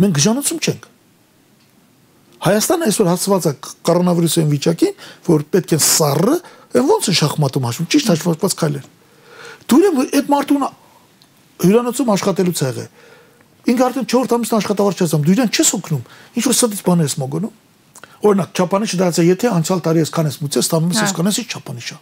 [0.00, 0.88] Մենք գժանոցում չենք։
[2.40, 3.52] Հայաստանը այսօր հասցված է
[3.90, 4.94] կորոնավիրուսային վիճակին,
[5.28, 6.36] որ պետք է սառը,
[6.80, 8.86] ոնց է շախմատում հաշվում, ճիշտ հաշվարկված քայլեր։
[9.70, 10.64] Դու այդ մարդուն
[11.60, 12.86] հյուրանոցում աշխատելու ցեղը
[13.68, 16.04] Ինքը արդեն 4 ամիս աշխատավարձ չես ամ, դու իրեն չես օգնում։
[16.40, 17.52] Ինչ որ սրտից բան ես մոգոնում։
[18.30, 21.98] Օրինակ, չափանիշը դարձա, եթե անցյալ տարի ես մուծես, ստանում ես ես չափանիշա։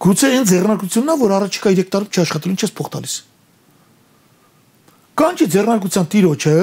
[0.00, 3.14] Գուցե այն ձեռնարկությունն է, որ առաջիկա 3 տարում չաշխատելու ինչ ես փող տալիս։
[5.20, 6.54] Կանչի ձեռնարկության տիրոջը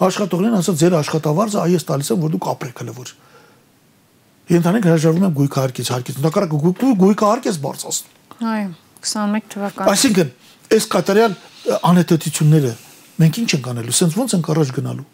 [0.00, 3.12] աշխատողներին ասած ձեր աշխատավարձը այ ես տալիս եմ, որ դուք ապրեք հələ որ։
[4.50, 6.54] Ենթանենք հրաժարվում եմ գույքը հարկից, հարկից։ Նկարակ
[7.04, 10.32] գույքը հարկից բարձրացնում։ Այո։ 21 թվական։ Այսինքն,
[10.74, 11.36] այս կատարյալ
[11.90, 12.72] անհետեցությունները
[13.20, 15.06] մենք ինչ ենք անելու, սենց ո՞նց ենք առաջ գնալու։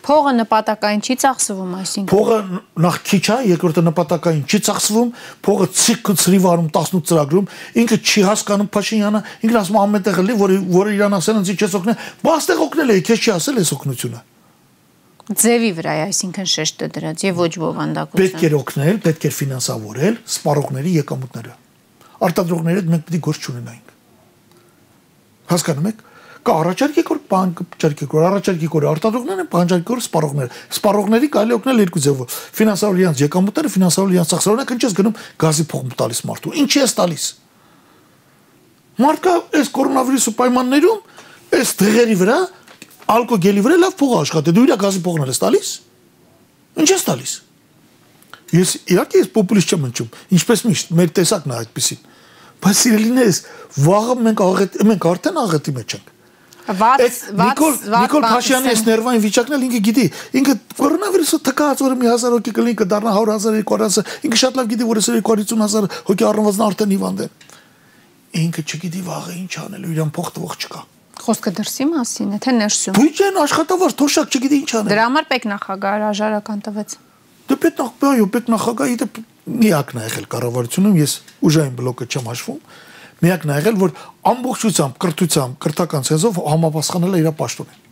[0.00, 2.36] Փողը նպատակային չի ծախսվում, այսինքն։ Փողը
[2.84, 5.10] նախ քիչ է, երկրորդը նպատակային չի ծախսվում,
[5.44, 7.50] փողը ցիկ ծրի վարում 18 ծրագրում,
[7.84, 11.98] ինքը չի հասկանում Փաշինյանը, ինքն ասում ամենտեղ լի, որ որ իրան ասեն ինձ չես օգնել,
[12.24, 14.20] բաստեղ օգնել է, քեզ չի ասել այս օգնությունը։
[15.30, 20.16] Ձևի վրա է, այսինքն շեշտը դրած եւ ոչ բովանդակություն։ Պետք է օգնել, պետք է ֆինանսավորել
[20.26, 21.52] սպառողների եկամուտները։
[22.26, 23.92] Արտադրողները մենք պետք է գործ չունենայինք։
[25.50, 26.02] Հասկանում եք
[26.40, 31.82] կա առաջարկի կոր բանկի կոր առաջարկի կոր արտադրողներն են բանկի կոր սպառողներ սպառողների կարելի օգնել
[31.84, 32.38] երկու ձևով.
[32.60, 37.24] Ֆինանսավորել իրենց եկամուտները ֆինանսավորել իրենց ծախսերոնը ինչպես գնում գազի փոխում տալիս մարդու ինչի է տալիս
[39.00, 40.98] մարդկա այս կորոնավիրուսի պայմաններում
[41.60, 42.38] այս դեղերի վրա
[43.14, 45.70] ալկոգելի վրա լավ փող աշխատի դու իր գազի փողն ես տալիս
[46.80, 47.32] ինչ ես տալիս
[48.54, 52.00] ես իհարկե ես պոպուլիստ չեմ ընչում ինչպես միշտ մեր տեսակն է այդպեսին
[52.60, 53.40] բայց սիրելիներս
[53.80, 56.10] վաղը մենք աղետ մենք արդեն աղետի մեջ ենք
[56.70, 60.04] Նիկոլ Նիկոլ Փաշյանի այս ներվային վիճակն էլ ինքը գիտի,
[60.40, 64.88] ինքը կորոնավիրուսը թքած որ մի 1000 հոգի կլինի կդառնա 100.000 200.000, ինքը շատ լավ գիտի
[64.90, 67.34] որ այս 250.000 հոգի առնվազն արդեն հիվանդ են։
[68.40, 70.82] Ինքը չգիտի վաղը ինչ անելու, իրան փող տվող չկա։
[71.20, 75.96] Խոսքը դրսի մասին է, թե ներսում։ Բյուջեն աշխատավար թոշակ չգիտի ինչ անել։ Դրա համար պետնախագահ
[76.00, 76.94] հրաժարական տվեց։
[77.50, 79.08] Դե պետնախագահ, պետնախագահ իդե
[79.50, 81.12] միակն է եղել կառավարությունում, ես
[81.50, 82.60] ուժային բլոկը չեմ հաշվում
[83.20, 83.94] միակն ա եղել, որ
[84.30, 87.86] ամբողջությամբ, կրթությամբ, կրթական ցեզով համապատասխանել է իր պաշտոնին։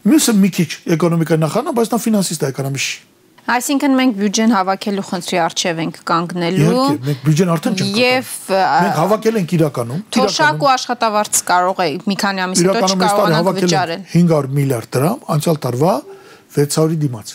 [0.00, 3.08] Մյուսը մի քիչ էկոնոմիկայի նախանա, բայց նա ֆինանսիստ է, էկոնոմիստ։
[3.50, 8.98] Այսինքն մենք բյուջեն հավաքելու խնդրի արժև ենք կանգնելու։ Իհարկե, մենք բյուջեն արդեն չենք Եվ մենք
[9.00, 14.54] հավաքել ենք իրականում։ Թոշակ ու աշխատավարձ կարող է մի քանի ամիս հետո չկարողանանք վճարել։ 500
[14.60, 15.94] միլիարդ դրամ անցյալ տարվա
[16.60, 17.34] 600-ի դիմաց։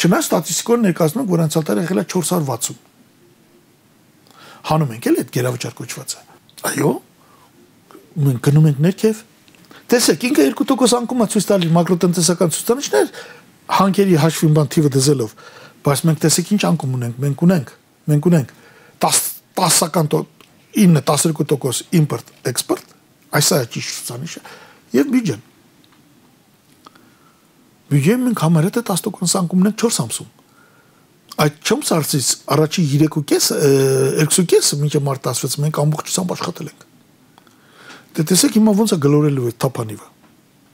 [0.00, 2.89] Չնայած ստատիստիկորեն ներկայացնում որ անցյալ տարի եղել է 460
[4.68, 6.22] հանում ենք էլ այդ գերավճար կոչվածը։
[6.70, 6.92] Այո։
[8.20, 9.22] Մենք գնում ենք ներքև։
[9.90, 13.12] Տեսեք, ինքը 2% անկումա ցույց տալի մակրոտնտեսական ցուցանիշներ
[13.80, 15.34] հանքերի հաշվին բան թիվը դզելով,
[15.86, 17.72] բայց մենք տեսեք ինչ անկում ունենք, մենք ունենք,
[18.10, 18.52] մենք ունենք
[19.02, 19.20] 10
[19.60, 20.08] 10-ական
[20.74, 22.84] 9-12% import export,
[23.34, 24.42] այսա է ճիշտ ցուցանիշը
[24.94, 25.42] եւ բյուջեն։
[27.90, 30.30] Բյուջեն մենք համարել է 10% անկումն ենք 4 ամսում
[31.40, 33.50] այդ չոմ սարսից առաջի 3.5
[34.28, 36.86] 2.5 մինչև մարտ 16 մենք ամբողջությամբ աշխատել ենք։
[38.10, 40.08] Դե տեսեք հիմա ոնց է գլորելու այդ թափանիվը։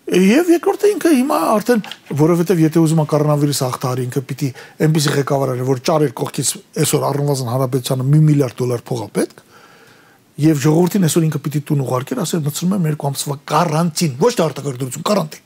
[0.06, 1.80] Եվ երկրորդը ինքը հիմա արդեն
[2.20, 4.50] որովհետև եթե ուզում է կորոնավիրուսը հաղթահարի ինքը պիտի
[4.86, 6.52] այնպեսի ղեկավար անել, որ ճարեր կողքից
[6.82, 9.42] այսօր առնվազն հանրապետությանը 1 միլիարդ դոլար փող է պետք,
[10.46, 14.46] եւ ժողովրդին այսօր ինքը պիտի տուն ուղարկեր, ասել մտցնում եմ երկու ամսվա կարանտին, ոչ թե
[14.46, 15.44] արտակարգ կարանտին։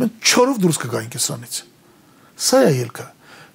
[0.00, 1.56] Մենք չորով դուրս կգայինք սրանից։
[2.40, 3.06] Սա է ելքը։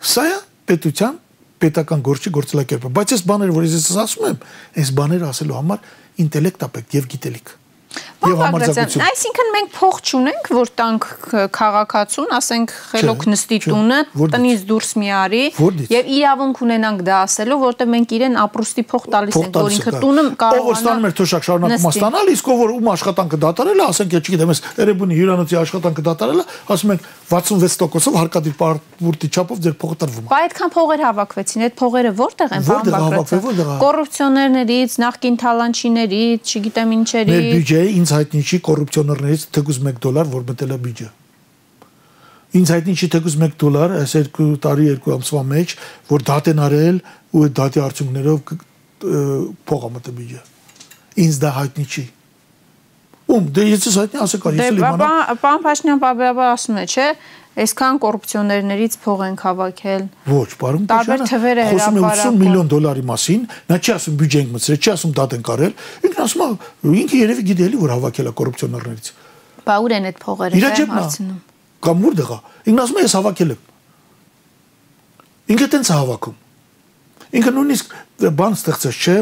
[0.05, 0.35] Սա է
[0.69, 1.19] պետության
[1.65, 4.41] պետական գործի գործելակերպը բայց այս բաները որ ես ասում եմ
[4.81, 5.85] այս բաները ասելու համար
[6.25, 7.53] ինտելեկտ պետք եւ գիտելիք
[8.31, 11.07] եւ համարձակություն։ Այսինքն մենք փող չունենք, որ տանք
[11.55, 13.99] քաղաքացուն, ասենք խելոք նստի տունը,
[14.35, 15.43] տնից դուրս մի արի
[15.95, 20.25] եւ իրավունք ունենանք դա ասելու, որտեղ մենք իրեն ապրուստի փող տալիս ենք, որ ինքը տունը
[20.41, 24.15] կարողանա։ Ով ստանում էր թոշակ շարունակում ստանալ, իսկ ով որ ում աշխատանքը դատարել է, ասենք,
[24.25, 29.95] չգիտեմ, ես Էրեբունի հյուրանոցի աշխատանքը դատարել է, ասում ենք 66%-ով հարկադիր պարտի չափով ձեր փողը
[30.05, 32.85] տրվում է։ Բայց այդքան փողեր հավաքվեցին, այդ փողերը որտեղ են բան
[33.81, 40.43] Կոռուպցիոներներից, նախկին թալանչիներից, չգիտեմ ինչերի։ Մեր բյուջեի ինձ հայտնի չի կոռուպցիոներներից թեկուզ 1 դոլար, որ
[40.49, 41.09] մտել է բյուջե։
[42.55, 45.75] Ինձ հայտնի չի թեկուզ 1 դոլար, այս երկու տարի երկու ամսվա մեջ,
[46.11, 46.99] որ դատ են արել
[47.35, 48.53] ու այդ դատի արդյունքներով
[49.69, 50.43] փողը մտել բյուջե։
[51.25, 52.05] Ինձ դա հայտնի չի։
[53.25, 57.07] Ում դե ես հայտնի ասեք, ես դե, իմանամ։ Պարոն Փաշինյան բաբաբա ասում է, չէ՞
[57.55, 63.45] այսքան կոռուպցիոներներից փող ենք հավաքել։ Ոչ, պարոն Տարբեր թվեր է հրապարակում։ 80 միլիոն դոլարի մասին,
[63.71, 65.73] նա չի ասում բյուջե ենք մտցրել, չի ասում դատ ենք արել,
[66.05, 69.05] ինքն ասում է ինքը երևի գիտելի որ հավաքել է կոռուպցիոներներից։
[69.65, 71.39] Բա ուր են այդ փողերը հարցնում։
[71.85, 73.63] Կամ ուր դղա։ Ինքն ասում է ես հավաքել եմ։
[75.55, 76.37] Ինքը տենց է հավաքում։
[77.35, 77.95] Ինքը նույնիսկ
[78.35, 79.15] բան ստեղծեց, չէ,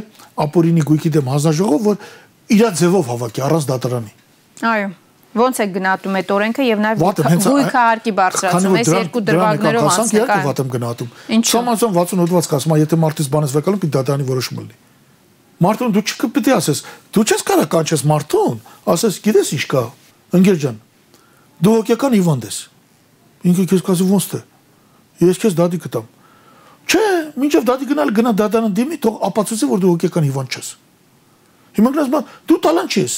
[0.43, 1.97] ապորինի գույքի դեմ հանձնաժողով, որ
[2.53, 4.13] իր ձևով հավաքի առանց դատարանի։
[4.69, 4.89] Այո։
[5.33, 6.99] Ոնց է գնահատում այդ օրենքը եւ նաեւ
[7.43, 11.09] գույքը հարկի բարձրացում այս երկու դրվագներով անցնեկան։ Իհարկե վատ եմ գնահատում։
[11.49, 14.77] Շոմանցոն 60 հոդված կասում, եթե մարդից բանից վեկալում պիտի դատարանի որոշում լինի։
[15.63, 16.83] Մարդուն դու չպիտի ասես,
[17.17, 18.57] դու չես կարող կանչես մարդուն,
[18.93, 19.83] ասես, գիտես ինչ կա,
[20.37, 20.77] ընկեր ջան։
[21.63, 22.57] Դու հոգեկան հիվանդ ես։
[23.47, 24.39] Ինքը քեզ կասի ոնց թե։
[25.23, 26.09] Ես քեզ դատի կտամ։
[26.83, 27.03] Չէ,
[27.39, 30.71] մինչև դատի գնալ գնա դատարան դիմի, թող ապացուցի, որ դու հոգեկան հիվանդ չես։
[31.77, 33.15] Հիմա գնաս, դու տալանտ չես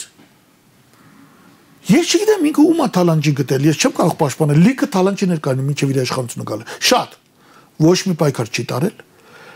[1.85, 5.91] Ես չգիտեմ ինքը ում է թալանջի գտել, ես չեմ կարող պաշտպանել։ Լիքը թալանջիներ կան մինչև
[5.93, 7.17] իր իշխանությունը գալը։ Շատ։
[7.85, 9.03] Ոչ մի պայքար չի տարել։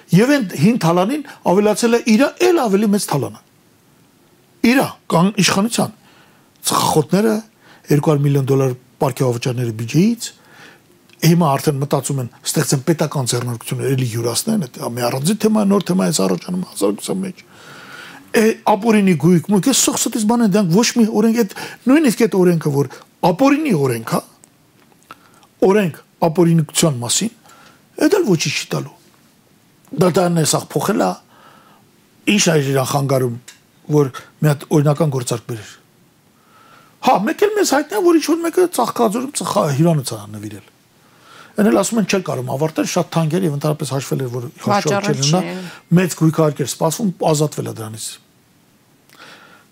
[0.09, 3.41] Եվ այն հին թալանին ավելացել է իր էլ ավելի մեծ թալանը։
[4.69, 5.91] Իրա կան իշխանության
[6.69, 7.33] ծխախոտները
[7.89, 10.29] 200 միլիոն դոլար պարքեավճարների բյուջեից
[11.19, 16.05] հիմա արդեն մտածում են ստեղծեն պետական ձեռնարկություններ էլի յուրացնեն դա մի առանձին թեմա նոր թեմա
[16.09, 17.41] է առաջանում 1021
[18.29, 21.55] ապորինի գույք մուք է սոխստից բան են դրանք ոչ մի օրենք այդ
[21.89, 22.89] նույնիսկ այդ օրենքը որ
[23.29, 24.21] ապորինի օրենք է
[25.69, 27.31] օրենք ապորինության մասին
[28.05, 28.95] էլ ոչինչ չի տալու
[29.99, 31.09] դա դառն է սա փոխելա
[32.29, 33.37] ինչ է իրան խանգարում
[33.89, 35.71] որ մի հատ օրինական գործարք բերեր
[37.09, 40.67] հա մեկ էլ մեզ հայտնի որ ինչ որ մեկը ծաղկաձորում ծխա հյուրանոց է նվիրել
[41.60, 44.43] Այն էլ ասում են չէ կարող ավարտել շատ թանկ էր եւ ընդհանրապես հաշվել էր որ
[44.63, 45.41] հաշվառ չլինա
[46.00, 48.06] մեծ գույքարկ էր սպասվում ազատվել է դրանից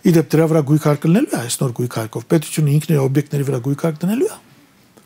[0.07, 4.01] Իդեպ դրա վրա գույքարկ կլնելու է այս նոր գույքարկով պետությունը ինքն իր օբյեկտների վրա գույքարկ
[4.03, 4.37] դնելու է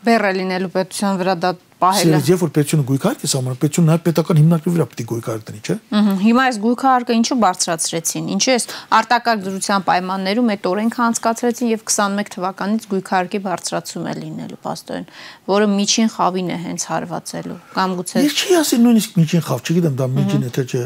[0.01, 3.87] բեռ է լինելու պետության վրա դա պահելը։ Սիրեց, երբ որ պետությունը գույքարկ է սահմանում, պետությունը
[3.89, 8.29] նաև պետական հիմնարկի վրա պետք է գույքարկ դնի, չէ՞։ Ահա, հիմա այս գույքարկը ինչու բարձրացրեցին։
[8.35, 8.65] Ինչու էս
[9.01, 15.09] արտակարգ դրության պայմաններում այդ օրենքը անցկացրեցին եւ 21 թվականից գույքարկի բարձրացում է լինելու պաստորեն,
[15.51, 19.99] որը միջին խավին է հենց հարվածելու։ Կամ գուցե Ես չի ասի նույնիսկ միջին խավ, չգիտեմ
[20.01, 20.85] դա միջին է թե չէ։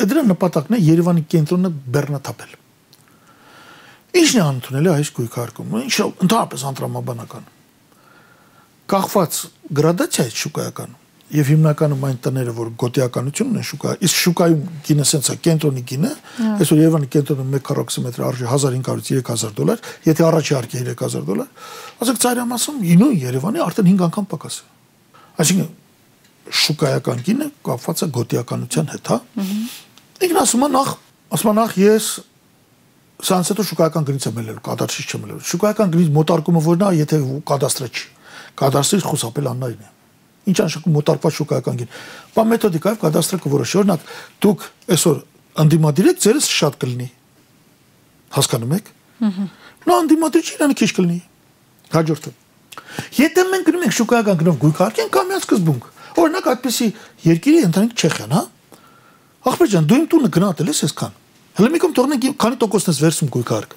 [0.00, 2.58] Դրա նպատակն է Երևանի կենտրոնը բեռնաթափել։
[4.20, 7.44] Ինչն է անընդունելի այս գույքարկում։ Ինչ ընդհանրապես անդրամաբանական
[8.90, 9.38] կախված
[9.80, 10.96] գրադացիայից շուկայական
[11.30, 16.10] եւ հիմնականում այն տները, որ գոտիականություն ունեն շուկա, իսկ շուկայում գինը սենցա կենտրոնի գինը,
[16.56, 21.52] այսօր Երևանի կենտրոնում 1 քառակուսիմետր արժի 1500-ից 3000 դոլար, եթե առաջի հարկի 3000 դոլար,
[22.02, 24.66] ասեք ծայրամասում ինու Երևանի արդեն 5 անգամ պակաս է։
[25.40, 25.70] Այսինքն
[26.50, 29.18] շուկայական գինը կապված է գոտիականության հետ, հա։
[30.26, 30.94] Ինքն ասում է նախ,
[31.30, 32.08] ասում է նախ ես
[33.20, 37.18] սրանց հետո շուկայական գնից եմ ելել, կադաստրի չեմ ելել։ Շուկայական գնից մոտարկումը որն է, եթե
[37.50, 38.06] կադաստրը չի
[38.60, 39.88] կադաստրից խուսափել աննայինը
[40.50, 41.90] ինչ անշուք մոտարկված շուկայական գին
[42.34, 44.06] բա մեթոդիկայով կադաստրը կորոշի օրինակ
[44.44, 44.64] դուք
[44.96, 45.18] այսօր
[45.60, 47.08] անդիմադիր եք ձերս շատ կլինի
[48.36, 48.90] հասկանում եք
[49.90, 51.20] նո անդիմադիր չի իրան քիչ կլինի
[51.94, 52.32] հաջորդը
[53.20, 55.88] եթե մենք գնում ենք շուկայական գնով գույք արկեն կամ միած սկզբունք
[56.20, 56.88] օրինակ այդպեսի
[57.26, 58.42] երկիրի ընտանիք Չեխիան հա
[59.50, 61.14] ախպեր ջան դու իմ տունը գնահատել ես այսքան
[61.60, 63.76] հələ մի կողմ թողնենք քանի տոկոսն ես վերցում գույք արկ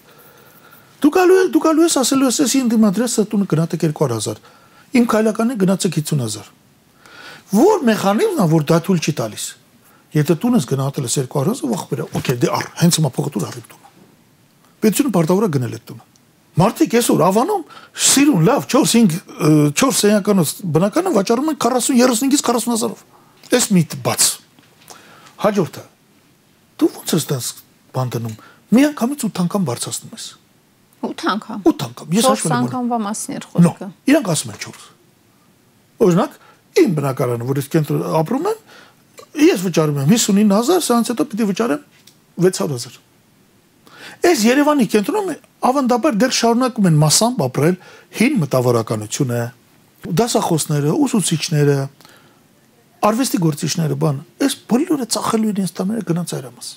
[1.03, 4.41] դու գալու ես դու գալու ես ասելու ես ես ինդիմադրես տունը գնահատեք 2000
[4.93, 6.49] Իմ քայլականը գնացեք 50000։
[7.53, 9.45] Որ մեխանիզմն է, որ դա թույլ չի տալիս։
[10.13, 13.91] Եթե տունս գնահատել ես 200-ը, վախբերա, օքեյ, դե առ, հենց հիմա փողտուր առիմ տունը։
[14.83, 16.05] Պետությունը պարտավոր է գնել այդ տունը։
[16.53, 17.63] Մարդիկ այսօր ավանում
[18.13, 19.15] սիրուն լավ 4-5
[19.73, 23.01] 4 սենյականոց բնականը վաճառում են 40-35-ից 40000-ով։
[23.57, 24.27] Այս միտ բաց։
[25.43, 25.83] Հաջորդը։
[26.77, 27.49] Դու ո՞նց ես դες
[27.97, 28.37] բան դնում։
[28.73, 30.27] Մի անգամից 8 անգամ բարձրացնում ես։
[31.03, 34.59] 8 անգամ։ 8 անգամ։ Ես հաշվել եմ։ 4 անգամվա մասին էր խոսքը։ Իրանք ասում են
[34.63, 34.83] 4։
[36.03, 36.37] Օրինակ,
[36.83, 38.61] իմ բնակարանը, որ ես կենտրոն ապրում եմ,
[39.43, 41.83] ես վճարում եմ 59000, սրանց հետո պիտի վճարեմ
[42.43, 43.01] 600000։
[44.23, 45.29] Այս Երևանի կենտրոնում
[45.67, 47.77] ավանդաբար դեռ շարունակում են massամբ ապրել
[48.19, 49.41] հին մտավորականությունը,
[50.21, 51.77] դասախոսները, ուսուցիչները,
[53.03, 56.69] արվեստի գործիչները, բան, այս բոլորը ծախելու իրենց տաները գնաց այրամաս։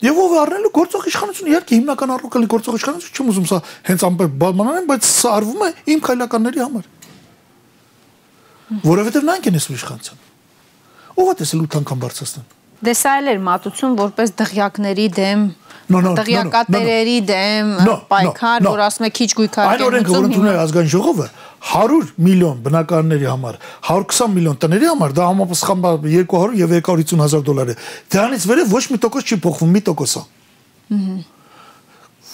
[0.00, 3.58] Եվ ով առնելու գործող իշխանությունը, իհարկե հիմնական առօրյակի գործող իշխանությունը չեմ ուզում սա
[3.90, 6.86] հենց ամբողջ բանանեն, բայց սա արվում է իմ քայլականների համար։
[8.86, 10.24] Որովհետև նրանք են այսօր իշխանության։
[11.20, 12.46] Ո՞վ է տեսել 8 անգամ բարձրացնել։
[12.80, 15.40] Դե սա էլ էր մատուցում որպես դղյակների դեմ
[15.90, 17.72] դղյակատերերի դեմ
[18.08, 21.26] պայքար, որ ասում է քիչ գույքարկեն։ Այն օրենքը, որ ընդունել ազգային ժողովը,
[21.60, 27.72] 100 միլիոն բնակարանների համար, 120 միլիոն տների համար դա համապատասխան 200 եւ 250 հազար դոլար
[27.72, 27.74] է։
[28.14, 30.22] Դրանից վերև ոչ մի տոկոս չի փոխվում, մի տոկոս է։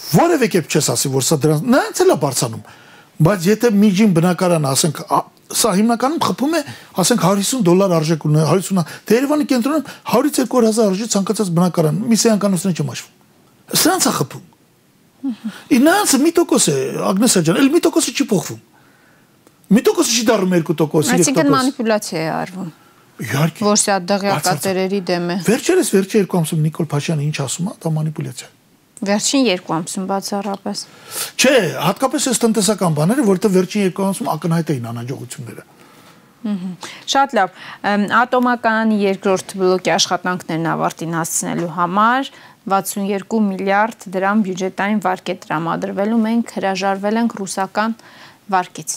[0.07, 2.61] Որևէ կերպ չես ասի, որ սա դրանց նրանց էլ է բարձանում։
[3.27, 5.01] Բայց եթե միջին բնակարան, ասենք,
[5.57, 6.61] սա հիմնականում խփում է,
[7.01, 12.19] ասենք 150 դոլար արժեք ունի, 150, դե Երևանի կենտրոնում 100-ից 2000 արժի ցանկացած բնակարան, մի
[12.23, 14.45] սեանկանոցն չեմ հաշվում։ Սրանց է խփում։
[15.77, 18.59] Ինանց մի տոկոս է, Ագնեսա ջան, էլ մի տոկոսը չի փոխվում։
[19.67, 22.67] Մի տոկոսը չի դառնում 2%, 3%։ Այսինքն մանիպուլյացիա է արվում։
[23.17, 27.73] Իհարկե։ Որ սա դղյակատերերի դեմ է։ Վերջերս վերջի երկու ամսում Նիկոլ Փաշյանը ինչ ասում է,
[27.83, 28.49] դա մանիպուլյացիա։
[29.07, 30.83] Վերջին երկու ամսում բացառապես։
[31.37, 31.55] Չէ,
[31.87, 35.65] հատկապես այս տնտեսական բաները, որովհետև վերջին երկու ամսում ակնհայտ էին անհաջողությունները։
[37.11, 37.59] Շատ լավ։
[38.17, 42.31] Ատոմական երկրորդ բլոկի աշխատանքներն ավարտին հասցնելու համար
[42.71, 47.97] 62 միլիարդ դրամ բյուջետային վարկ է տրամադրվելու մենք հրաժարվել ենք ռուսական
[48.53, 48.91] վարկից։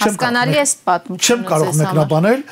[0.00, 2.42] Հասկանալի է պատմությունը։ Չեմ կարող մեկնաբանել,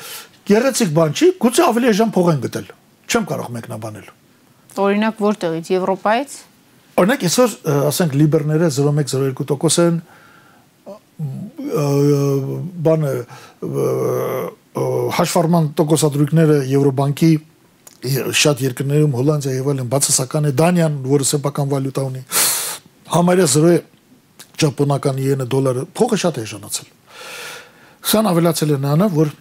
[0.49, 2.67] գեղեցիկ բան չի, գուցե ավելի էժան փող են գտել։
[3.09, 4.07] Չեմ կարող մեկնաբանել։
[4.79, 6.37] Օրինակ որտեղից Եվրոպայից։
[6.99, 7.55] Օրինակ այսօր
[7.89, 10.01] ասենք լիբերները 0.1-0.2% են
[12.85, 13.13] բանը
[15.17, 17.31] հաշվառման տոկոսադրույքները Եվրոբանկի
[18.39, 22.21] շատ երկրներում Հոլանդիա եւ այլն բացասական է Դանիան, որը սեփական վալյուտա ունի,
[23.15, 23.81] համարյա 0 է
[24.59, 26.87] ճապոնական յենը դոլարը, փողը շատ է ժանացել։
[28.09, 29.33] Սան ավելացել է նրանը, որ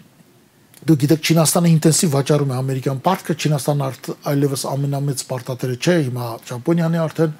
[0.88, 3.88] դու գիտեք Չինաստանը ինտենսիվ վաճառում է ամերիկյան պարտքը, Չինաստանը
[4.32, 7.38] այլևս ամենամեծ պարտատերը չէ, հիմա Ճապոնիան է արդեն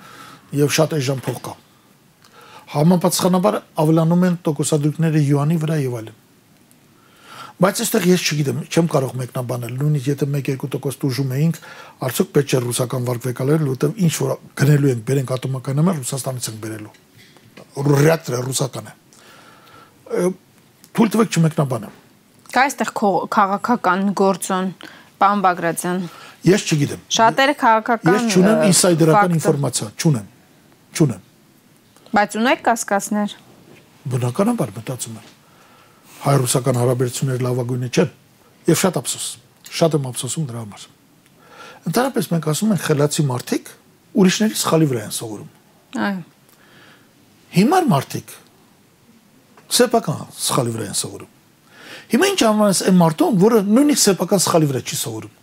[0.59, 1.55] եւ շատ էժան փող կա։
[2.69, 6.17] Համապատասխանաբար ավելանում են տոկոսադրույքները յուանի վրա եւ այլն։
[7.59, 11.57] Բայց այստեղ ես չգիտեմ, չեմ կարող մեկնաբանել, նույնիսկ եթե 1-2% տուժում էինք,
[12.07, 16.61] արդյոք պետք չէ ռուսական վարկվեկալերը, որովհետև ինչ որ գնելու ենք, բերենք ատոմական համար Ռուսաստանից ենք
[16.63, 16.95] բերելու։
[17.99, 18.95] Ռեակտորը ռուսական է։
[20.99, 21.97] Թույլ տվեք չմեկնաբանեմ։
[22.49, 22.93] Կա այստեղ
[23.35, 24.71] քաղաքական գործոն,
[25.21, 26.05] պարոն Բագրատյան։
[26.49, 30.29] Ես չգիտեմ։ Շատերը քաղաքական Ես չունեմ ինսայդերական ինֆորմացիա, չունեմ։
[30.97, 31.27] Չունեմ։
[32.19, 33.35] Բայց ունեք կասկածներ։
[34.09, 35.35] Բնականաբար մտածում եմ
[36.19, 38.09] հայ-ռուսական հարաբերությունները լավագույնը չեն
[38.69, 39.27] եւ շատ ափսոս
[39.79, 40.87] շատ եմ ափսոսում դրա համար
[41.89, 43.71] ընդհանրապես մենք ասում ենք խելացի մարդիկ
[44.19, 46.23] ուրիշների սխալի վրա են սովորում այո
[47.59, 48.35] հիմար մարդիկ
[49.79, 51.33] սեփական սխալի վրա են սովորում
[52.15, 55.35] հիմա ինչ անվանես այն մարդուն որը նույնիսկ սեփական սխալի վրա չի սովորում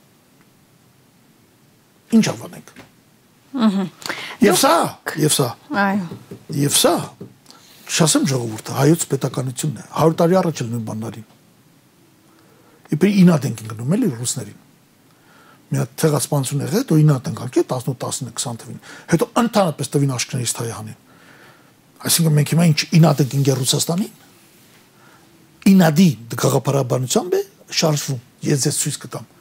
[2.15, 2.67] ինչ անվանենք
[3.65, 3.85] ըհը
[4.45, 4.75] եւ սա
[5.21, 5.49] եւ սա
[5.85, 6.05] այո
[6.65, 6.95] եւ սա
[7.85, 11.25] չասեմ ժողովուրդը, հայոց պետականությունն է։ 100 տարի առաջ էլ նույն բաններին։
[12.95, 14.59] Իբր ինատ ենք գնում էլի ռուսներին։
[15.65, 18.79] Մի հատ ցեղասպանություն եղել, ինատ ենք անկե 18 10 20 թվին։
[19.13, 20.99] Հետո ընդհանրապես տվին աշկներից թայյանին։
[22.05, 24.11] Այսինքն մենք հիմա ինչ ինատ ենք ինգեր Ռուսաստանին։
[25.75, 27.41] Ինադի գաղափարաբանությամբ է
[27.79, 29.31] շարժվում։ Ես ձեզ ցույց կտամ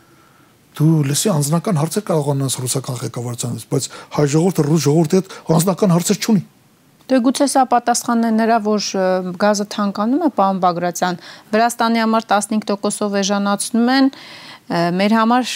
[0.75, 3.85] դու լսի անձնական հարցեր կարող անես ռուսական ղեկավարությանից, բայց
[4.17, 6.43] հայ ժողովուրդը ռուս ժողովրդի հետ անձնական հարցեր չունի։
[7.05, 8.87] Դե գուցե սա պատասխանն է նրա, որ
[9.37, 11.19] գազը թանկանում է, պարոն Բագրատյան,
[11.53, 14.09] Վրաստանի համար 15%-ով էժանացնում են,
[14.97, 15.51] մեր համար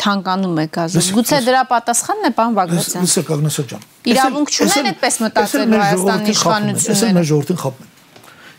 [0.00, 3.84] թանկանում է գազը։ Գուցե դրա պատասխանն է, պարոն Բագրատյան։ Լսեք, Ագնեսա ջան։
[4.14, 7.92] Իրավունք չունեն այդպես մտածել Հայաստանի իշխանությունները։ Այսօր մեր ժողովրդին խափում են։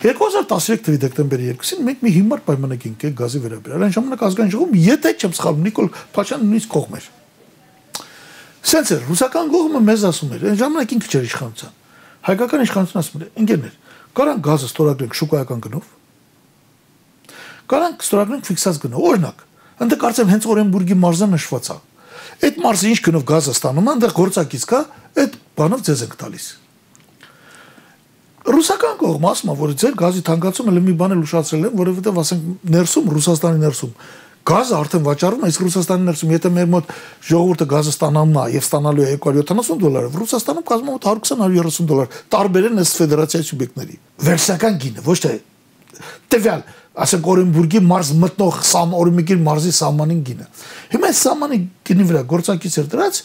[0.06, 4.76] 2013 թվականի դեկտեմբերի 2-ին մենք մի հիմար պայմանակ ենք գազի վերաբերյալ։ Այն ժամանակ ազգային ժողովում,
[4.86, 7.08] եթե չեմ սխալվում, Նիկոլ Փաշյանը նույնիսկ կողմ էր։
[8.66, 11.74] Սենց էր, ռուսական կողմը մեզ ասում էր, այն ժամանակ ինքը չէր իշխանության
[12.26, 13.73] հայկական իշխանությունը ասում է ընկերներ
[14.15, 15.89] կարանք գազը ստորագրենք շուկայական գնով
[17.69, 19.43] կարանք ստորագրենք ֆիքսած գնով օրինակ
[19.86, 21.78] ընդ կարծեմ հենց օրենբուրգի մարզը նշված է
[22.45, 24.80] այդ մարզը ինչ գնով գազը ստանում այնտեղ գործակից կա
[25.23, 26.45] այդ բանով ձեզ ենք տալիս
[28.45, 32.19] ռուսական կողմը ասում է որ ձեր գազի թանկացումը լի մի բան էլ ուշացրել են որովհետև
[32.21, 33.93] ասենք ներսում ռուսաստանի ներսում
[34.46, 36.91] գազը արդեն վաճառում իսկ Ռուսաստանի ներսում եթե մեր մոտ
[37.30, 42.68] ժողովուրդը գազը ստանալու է եւ ստանալու է 270 դոլար, Ռուսաստանում կազմում է 120-130 դոլար, տարբեր
[42.70, 45.34] են ըստ ֆեդերացիայի սուբյեկտների։ Վերսական գինը, ոչ թե
[46.36, 46.62] տվյալ,
[47.06, 50.48] ասենք Օրենբուրգի մարզ մտնող սամ Օրենբուրգի մարզի սահմանին գինը։
[50.93, 53.20] Հիմա այս սահմանի գինի վրա գործակից էր դրած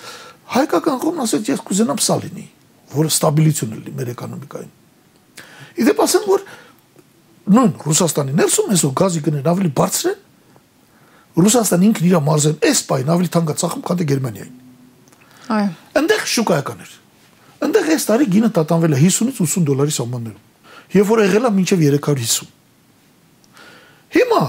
[0.51, 2.47] հայկական կողմն ասեց ես կուզենամ սա լինի,
[2.95, 4.73] որը ստաբիլիզացիոն լինի մեր էկոնոմիկային։
[5.81, 6.45] Իդեպ ասեմ որ
[7.51, 10.19] նույն Ռուսաստանի ներսում այսօր գազի գներն ավելի բարձր են
[11.39, 14.57] Ռուսաստան ինքն իր մարզեն այս պայն ավելի թանկա ծախում, քան թե Գերմանիային։
[15.51, 15.69] Այո։
[16.01, 16.93] Այնտեղ շուկայական էր։
[17.61, 20.43] Այնտեղ այս տարի գինը տատանվել է 50-ից 80 դոլարի սահմաններում։
[20.91, 22.51] Եվ որ եղել է մինչև 350։
[24.11, 24.43] Հիմա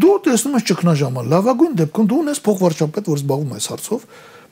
[0.00, 4.04] դու տեսնում ես ճգնաժամը, լավագույն դեպքում դու ունես փոխվարչապետ, որ զբաղվում է այս հարցով,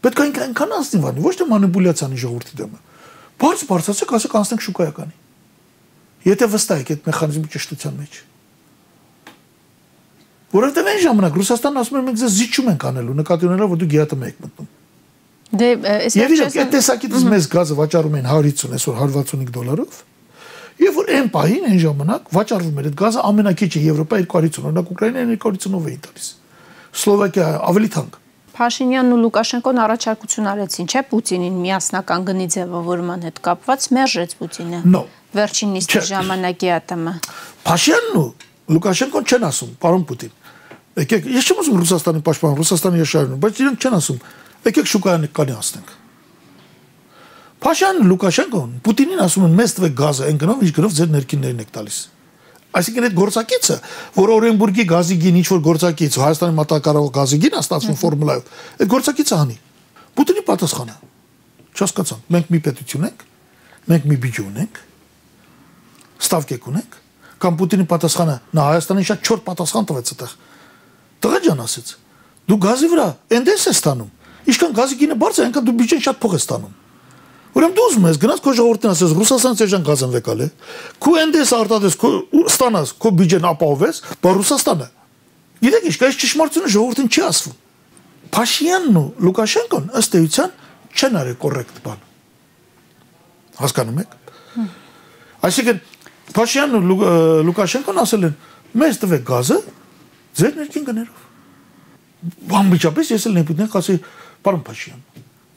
[0.03, 2.79] պետք է այնքան անձնվանի, ոչ թե մանիպուլյացիանի ժողովրդի դեմը։
[3.39, 5.14] Բարձ բարձացեք, ասեք անցնենք շուկայականի։
[6.29, 8.19] Եթե վստահ եք այդ մեխանիզմի ճշտության մեջ։
[10.49, 13.88] Որովհետև այն ժամանակ Ռուսաստանն ասում էր մենք ձեզ զիջում ենք անելու նկատի ունելով որ դու
[13.92, 14.68] գիատը եք մտնում։
[15.49, 20.01] Դե այս Եվ իրոք այդ տեսակետից մեզ գազը վաճառում են 150 այսօր 165 դոլարով։
[20.78, 25.32] Եվ որ այն պահին այն ժամանակ վաճառվում էր այդ գազը ամենակիչը Եվրոպա 250, օրինակ Ուկրաինան
[25.36, 26.28] 250-ով էին տալիս։
[26.99, 28.18] Սլովակիա ավելի թանկ։
[28.59, 35.03] Փաշինյանն ու Լուկաշենկոն առաջարկություն արեցին, չէ՞ Պուտինին միասնական գնի ձևավորման հետ կապված մերժեց Պուտինը։ No։
[35.38, 37.14] Վերջին նիստի ժամանակի ԱՏՄ։
[37.68, 38.26] Փաշինյանն ու
[38.74, 40.38] Լուկաշենկոն չեն ասում, պարոն Պուտին
[40.99, 44.20] Եկեք, ես չեմ ասում Ռուսաստանի պաշտպան, Ռուսաստանի եշարնում, բայց իրենք չեն ասում,
[44.66, 45.90] եկեք շուկայանի կանի ասնենք։
[47.59, 51.72] Փաշյան Լուկաշենկոն Պուտինին ասում են մեզ տվեք գազը, այն գնով ինչ գնով ձեր ներքիններին եք
[51.74, 51.99] տալիս։
[52.78, 53.76] Այսինքն այդ գործակիցը,
[54.18, 58.92] որ Օրենբուրգի գազի գին ինչ որ գործակից Հայաստանի մատակարարող գազի գին է ստացվում ֆորմուլայով, այդ
[58.92, 59.57] գործակիցը հանի։
[60.18, 60.96] Պուտինի պատասխանը։
[61.78, 63.24] Չհասկացա։ Մենք մի պետություն ենք,
[63.88, 64.78] մենք մի բիջու ունենք,
[66.28, 66.99] ստավկեք ունենք,
[67.38, 70.32] կամ Պուտինի պատասխանը նա Հայաստանին շատ չոր պատասխան տվեց այդտեղ
[71.19, 71.95] Տղա ջան ասեց,
[72.49, 73.07] դու գազի վրա
[73.39, 74.11] էնդես ես ստանում։
[74.49, 76.77] Ինչքան գազի գինը բարձր, այնքան դու բյուջեն շատ փող ես ստանում։
[77.59, 80.49] Ուրեմն դու ուզում ես գնաս քո ժողովրդին ասես Ռուսաստանից էժան գազն վեկալ է։
[81.03, 82.11] Քո էնդես արտադրես, քո
[82.45, 84.89] ստանաս, քո բյուջեն ապահովես, բա Ռուսաստանը
[85.59, 87.55] Գիտեք, ինչ կայս ճշմարտությունը ժողովրդին չի ասվում։
[88.35, 90.53] Փաշինյանն ու Լուկաշենկոն ըստ էության
[90.95, 92.05] չեն արել կոռեկտ բան։
[93.59, 94.14] Հասկանում եք։
[95.49, 95.81] Այսինքն
[96.39, 97.11] Փաշինյանն ու
[97.49, 98.39] Լուկաշենկոն ասել են.
[98.79, 99.59] «Մեզ տվեք գազը
[100.39, 101.26] ձեր ներքին գներով»։
[102.51, 103.97] Բամբիճապես ես էլ նեպուտներ ասի,
[104.43, 105.03] «Պարոն Փաշինյան,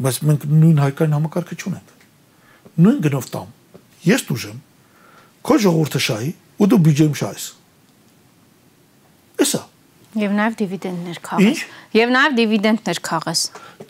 [0.01, 1.97] բայց մենք նույն հայկային համակարգը չունենք»։
[2.81, 3.49] Նույն գնով տամ։
[4.05, 4.61] Ես դուժեմ։
[5.41, 7.45] Քո ժողովուրդը շահի ու դու բյուջեում շահես։
[9.41, 9.61] Էսա։
[10.21, 11.59] Եվ նաև դիվիդենդներ քաղես։
[11.95, 13.41] Եվ նաև դիվիդենդներ քաղես։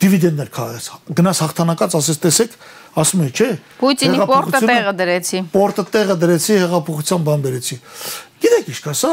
[0.02, 0.84] Դիվիդենդներ քաղես։
[1.18, 2.54] Գնաս հաղթանակած ասես տեսեք,
[3.02, 3.48] ասում է, չէ։
[3.82, 7.78] Պուտինի պորտը տեղը դրեցի։ Պորտը տեղը դրեցի, հեղափոխության բան բերեցի։
[8.42, 9.12] Գիտեք ինչ կա, սա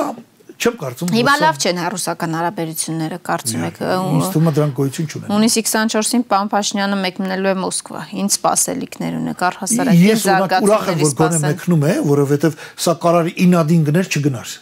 [0.60, 5.32] չեմ կարծում Հիմա լավ չեն ռուսական հարաբերությունները, կարծում եք։ Ինձ թվում է դրանք գոյություն չունեն։
[5.34, 10.89] Հունիսի 24-ին պարոն Փաշինյանը մեկնելու է Մոսկվա։ Ինչ սպասելիքներ ունեք առհասարակին զարգացումների սպասել։ Ես ուրախ
[10.89, 14.57] եմ, որ գոնե մեկնում է, որովհետև սա կարար ինադին գներ չգնար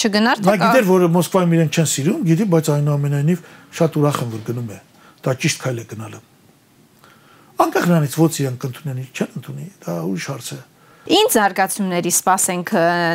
[0.00, 3.40] չգնար թե կա։ Նա գիտեր, որ Մոսկվայում իրեն չեն սիրում, գիտի, բայց այնուամենայնիվ
[3.80, 4.78] շատ ուրախ եմ, որ գնում է։
[5.20, 6.20] Դա ճիշտ քայլ է գնալը։
[7.60, 10.60] Անկախ նրանից ո՞ց իրեն կընդունեն, չեն ընդունի, դա ուրիշ հարց է։
[11.10, 12.68] Ինչ զարգացումների սպասենք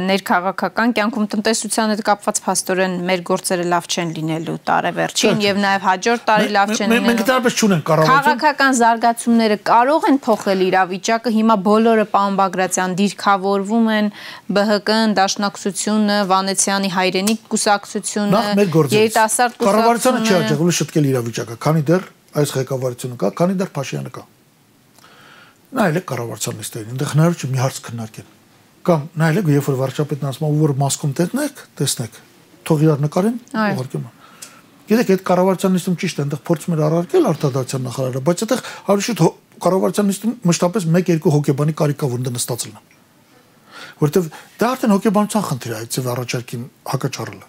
[0.03, 6.25] ներքաղաքական կյանքում տնտեսության հետ կապված փաստորեն մեր գործերը լավ չեն լինելու տարեվերջին եւ նաեւ հաջորդ
[6.27, 11.57] տարի լավ չեն լինելու։ Մենք դարբեր չունենք կառավարություն։ Քաղաքական զարգացումները կարող են փոխել իրավիճակը։ Հիմա
[11.69, 14.11] բոլորը պարոն Բագրատյան դիրքավորվում են
[14.59, 18.45] ԲՀԿ-ն, Դաշնակցությունը, Վանեցյանի հայրենիք կուսակցությունը,
[18.99, 22.07] երիտասարդ կուսակցությունը։ Կառավարությունը չի հաջողվել շտկել իրավիճակը, քանի դեռ
[22.43, 24.29] այս ղեկավարությունը կա, քանի դեռ Փաշինյանը կա
[25.75, 28.27] նայել եք կառավարության լիստերին, այնտեղ հնարավոր չէ մի հարց քննարկել։
[28.85, 32.19] Կամ նայել եք, երբ որ վարչապետն ասում է, որ մասկում տեսնեք, տեսնեք,
[32.65, 34.05] թող իրար նկարեն, ուղարկեմ։
[34.85, 38.61] Գիտեք, այդ կառավարության լիստում ճիշտ է, այնտեղ փորձում էր առարկել արտադրության նախարարը, բայց այդտեղ
[39.05, 39.23] շուտ
[39.65, 42.91] կառավարության լիստում մշտապես 1-2 հոգեբանի կարիքա որ նստած լինեն։
[43.95, 44.27] Որտեվ
[44.61, 47.47] դա արդեն հոգեբանության խնդիր է, այդ ձև առաջարկին հակաճառելը։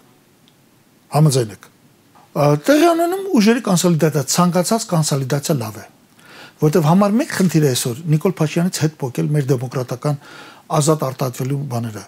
[1.17, 1.69] Համաձայն եք։
[2.67, 5.85] Տեղի ունենում ուժերի կոնսոլիդացիա, ցանկացած կոնսոլիդացիա լավ է
[6.61, 10.15] որտեվ համար մեկ խնդիր է այսօր Նիկոլ Փաշինյանից հետ փոկել մեր դեմոկրատական
[10.77, 12.03] ազատ արտադրվելու բաները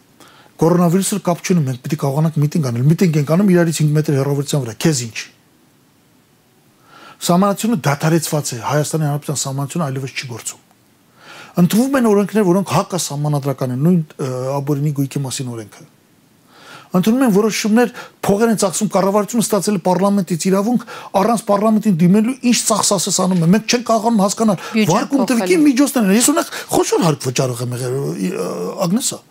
[0.60, 4.64] կորոնավիրուսը կապ չունի մենք պիտի կարողանանք միտինգ անել միտինգ ենք անում իրարից 5 մետր հեռավորության
[4.66, 5.20] վրա քեզ ինչ
[7.30, 10.66] Սահմանությունը դադարեցված է Հայաստանի Հանրապետության սահմանությունը այլևս չի գործում
[11.60, 14.04] ընդունվում են օրենքներ որոնք հակասահմանադրական են նույն
[14.60, 15.88] աբորինի գույքի մասին օրենքը
[16.90, 17.92] ընդունում են որոշումներ,
[18.26, 20.86] փողեր են ծախսում կառավարությունը ստացել է պարլամենտից իրավունք
[21.20, 26.32] առանց պարլամենտին դիմելու ինչ ծախսասես անում է։ Մենք չենք կարողանում հասկանալ վարկում տվյալի միջոցներն։ Ես
[26.34, 27.96] ունենք խոշոր հարկ վճարող եմ եղել
[28.90, 29.22] Ագնեսա։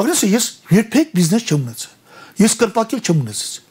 [0.00, 1.92] Ագնեսա ես երբեք բիզնես չեմ ունեցել։
[2.44, 3.62] Ես կրպակել չեմ ունեցել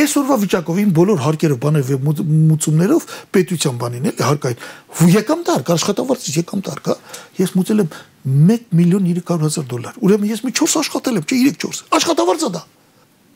[0.00, 6.38] այսօրվա վիճակով իմ բոլոր հարկերը բաներ եւ մուծումներով պետության բանին էլի հարկային եկամ դար աշխատավարձից
[6.40, 6.96] եկամ դար կա
[7.40, 7.90] ես մուծել եմ
[8.26, 12.62] 1 միլիոն 300 հազար դոլար ուրեմն ես մի 4 աշխատել եմ չէ 3-4 աշխատավարձա դա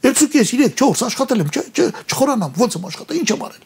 [0.04, 3.62] Էցուկ ես 3-4 աշխատել եմ չէ չխորանամ ո՞նց եմ աշխատել ինչ եմ արել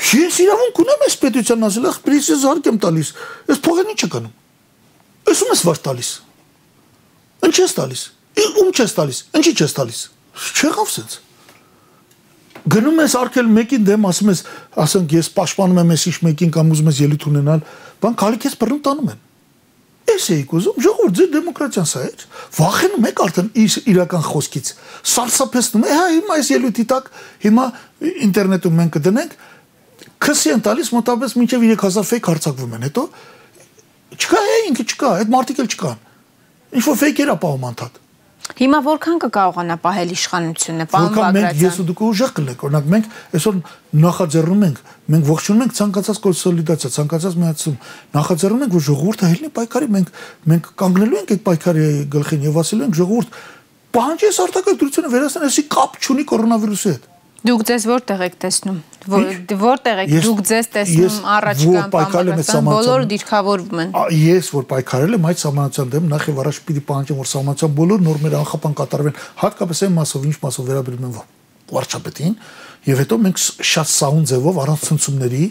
[0.00, 3.08] Ես իրավունք ունեմ այս պետության ասել, ախ, պրինցես հարկ եմ տալիս։
[3.52, 6.10] Այս փողն ինչ է կանում։ Էսում ես վար տալիս։
[7.46, 8.04] Ինչ ես տալիս։
[8.40, 10.00] Ում չես տալիս։ Ինչի չես տալիս։
[10.56, 11.18] Չեղավ սենց
[12.70, 14.40] գնում ես արկել մեկին դեմ ասում ես
[14.84, 17.62] ասենք ես պաշտպանում եմ էսիշ մեկին կամ ուզում ես ելույթ ունենալ
[18.02, 19.22] բան քալիք ես բռնում տանում են
[20.10, 22.10] Էս էիք ուզում ժողովուրդ ձեր դեմոկրատիան սա է
[22.56, 24.70] վախենում եք արդեն իր իրական խոսքից
[25.10, 27.10] սարսափեցնում է հա հիմա այս ելույթի տակ
[27.44, 27.64] հիմա
[28.26, 29.36] ինտերնետում մենք կդնենք
[30.20, 33.04] քսի են տալիս մոտավորապես մինչև 3000 ֆեյք հարցակվում են հետո
[34.20, 36.06] չկա է ինքը չկա այդ մարտիկել չկան
[36.80, 38.00] ինչ որ ֆեյքեր է պահում անդադ
[38.58, 42.88] Հիմա որքան կկարողանա պահել իշխանությունը, պարոն Բագրատյան։ Որքան մենք ես ու դուք ուժեղ կլենք, օրինակ
[42.90, 43.06] մենք
[43.38, 43.60] այսօր
[44.00, 44.80] նախաձեռնում ենք,
[45.10, 47.76] մենք ողջունում ենք ցանկացած կոնսոլիդացիա, ցանկացած միացում,
[48.16, 50.12] նախաձեռնում ենք, որ ժողովուրդը հելնի պայքարի, մենք
[50.50, 53.40] մենք կանգնելու ենք այդ պայքարի գլխին եւ ասելու ենք ժողովուրդ
[53.90, 57.08] պահանջի այս արտակարգությունը վերացնել, այսի կապ չունի կորոնավիրուսի հետ։
[57.40, 58.78] Դուք ձեզ որտեղ եք տեսնում։
[59.60, 65.28] Որտեղ եք դուք ձեզ տեսնում առաջ կամ պայքարել բոլորը դիրքավորվում են։ Ես որ պայքարել եմ
[65.30, 69.82] այդ սահմանության դեմ նախ եւ առաջ պիտի պահանջեմ որ սահմանության բոլոր նորմերը անխափան կատարվեն, հատկապես
[69.88, 71.16] այն մասով, ինչ մասով վերաբերում են
[71.70, 72.36] վարչապետին,
[72.90, 75.42] եւ հետո մենք շատ սահուն ձևով առանց ցնցումների,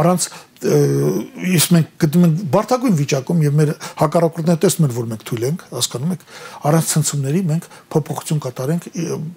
[0.00, 5.44] առանց իսկ մենք գտնում ենք բարթագույն վիճակում եւ մեր հակառակորդները տեսնում են որ մենք թույլ
[5.50, 6.24] ենք, հասկանում եք,
[6.70, 8.88] առանց ցնցումների մենք փոփոխություն կատարենք,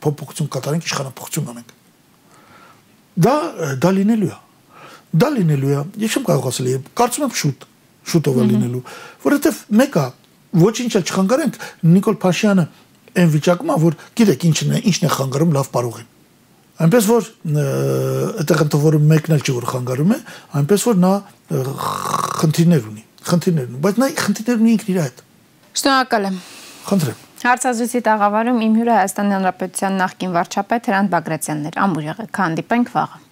[0.07, 1.75] փոփոխություն կատարենք, իշխանապողություն անենք
[3.19, 3.35] դա
[3.83, 4.37] դա լինելու է
[5.19, 7.65] դա լինելու է ես չեմ կարող ասել կարծում եմ շուտ
[8.09, 8.83] շուտով է լինելու
[9.25, 10.05] որովհետև մեկը
[10.59, 11.59] ոչինչ էլ չխանգարենք
[11.89, 12.65] նիկոլ Փաշյանը
[13.19, 16.09] այն վիճակում է որ գիտեք ինչն է ինչն է խանգարում լավ կարող են
[16.79, 17.29] այնպես որ
[18.39, 20.19] այդտեղ ընթորը մեկն էլ չի որ խանգարում է
[20.59, 21.13] այնպես որ նա
[22.39, 25.23] խնդիրներ ունի խնդիրներ ունի բայց նա խնդիրներ ունի ինքն իր հետ
[25.81, 26.37] շնորհակալ եմ
[26.89, 32.95] խնդրեմ Հարցազրույցի տաղավարում իմ հյուրը Հայաստանի Հանրապետության նախկին վարչապետ Հրանտ Բագրատյանն էր։ Ամուր եղեք, հանդիպենք
[32.99, 33.28] վաղը։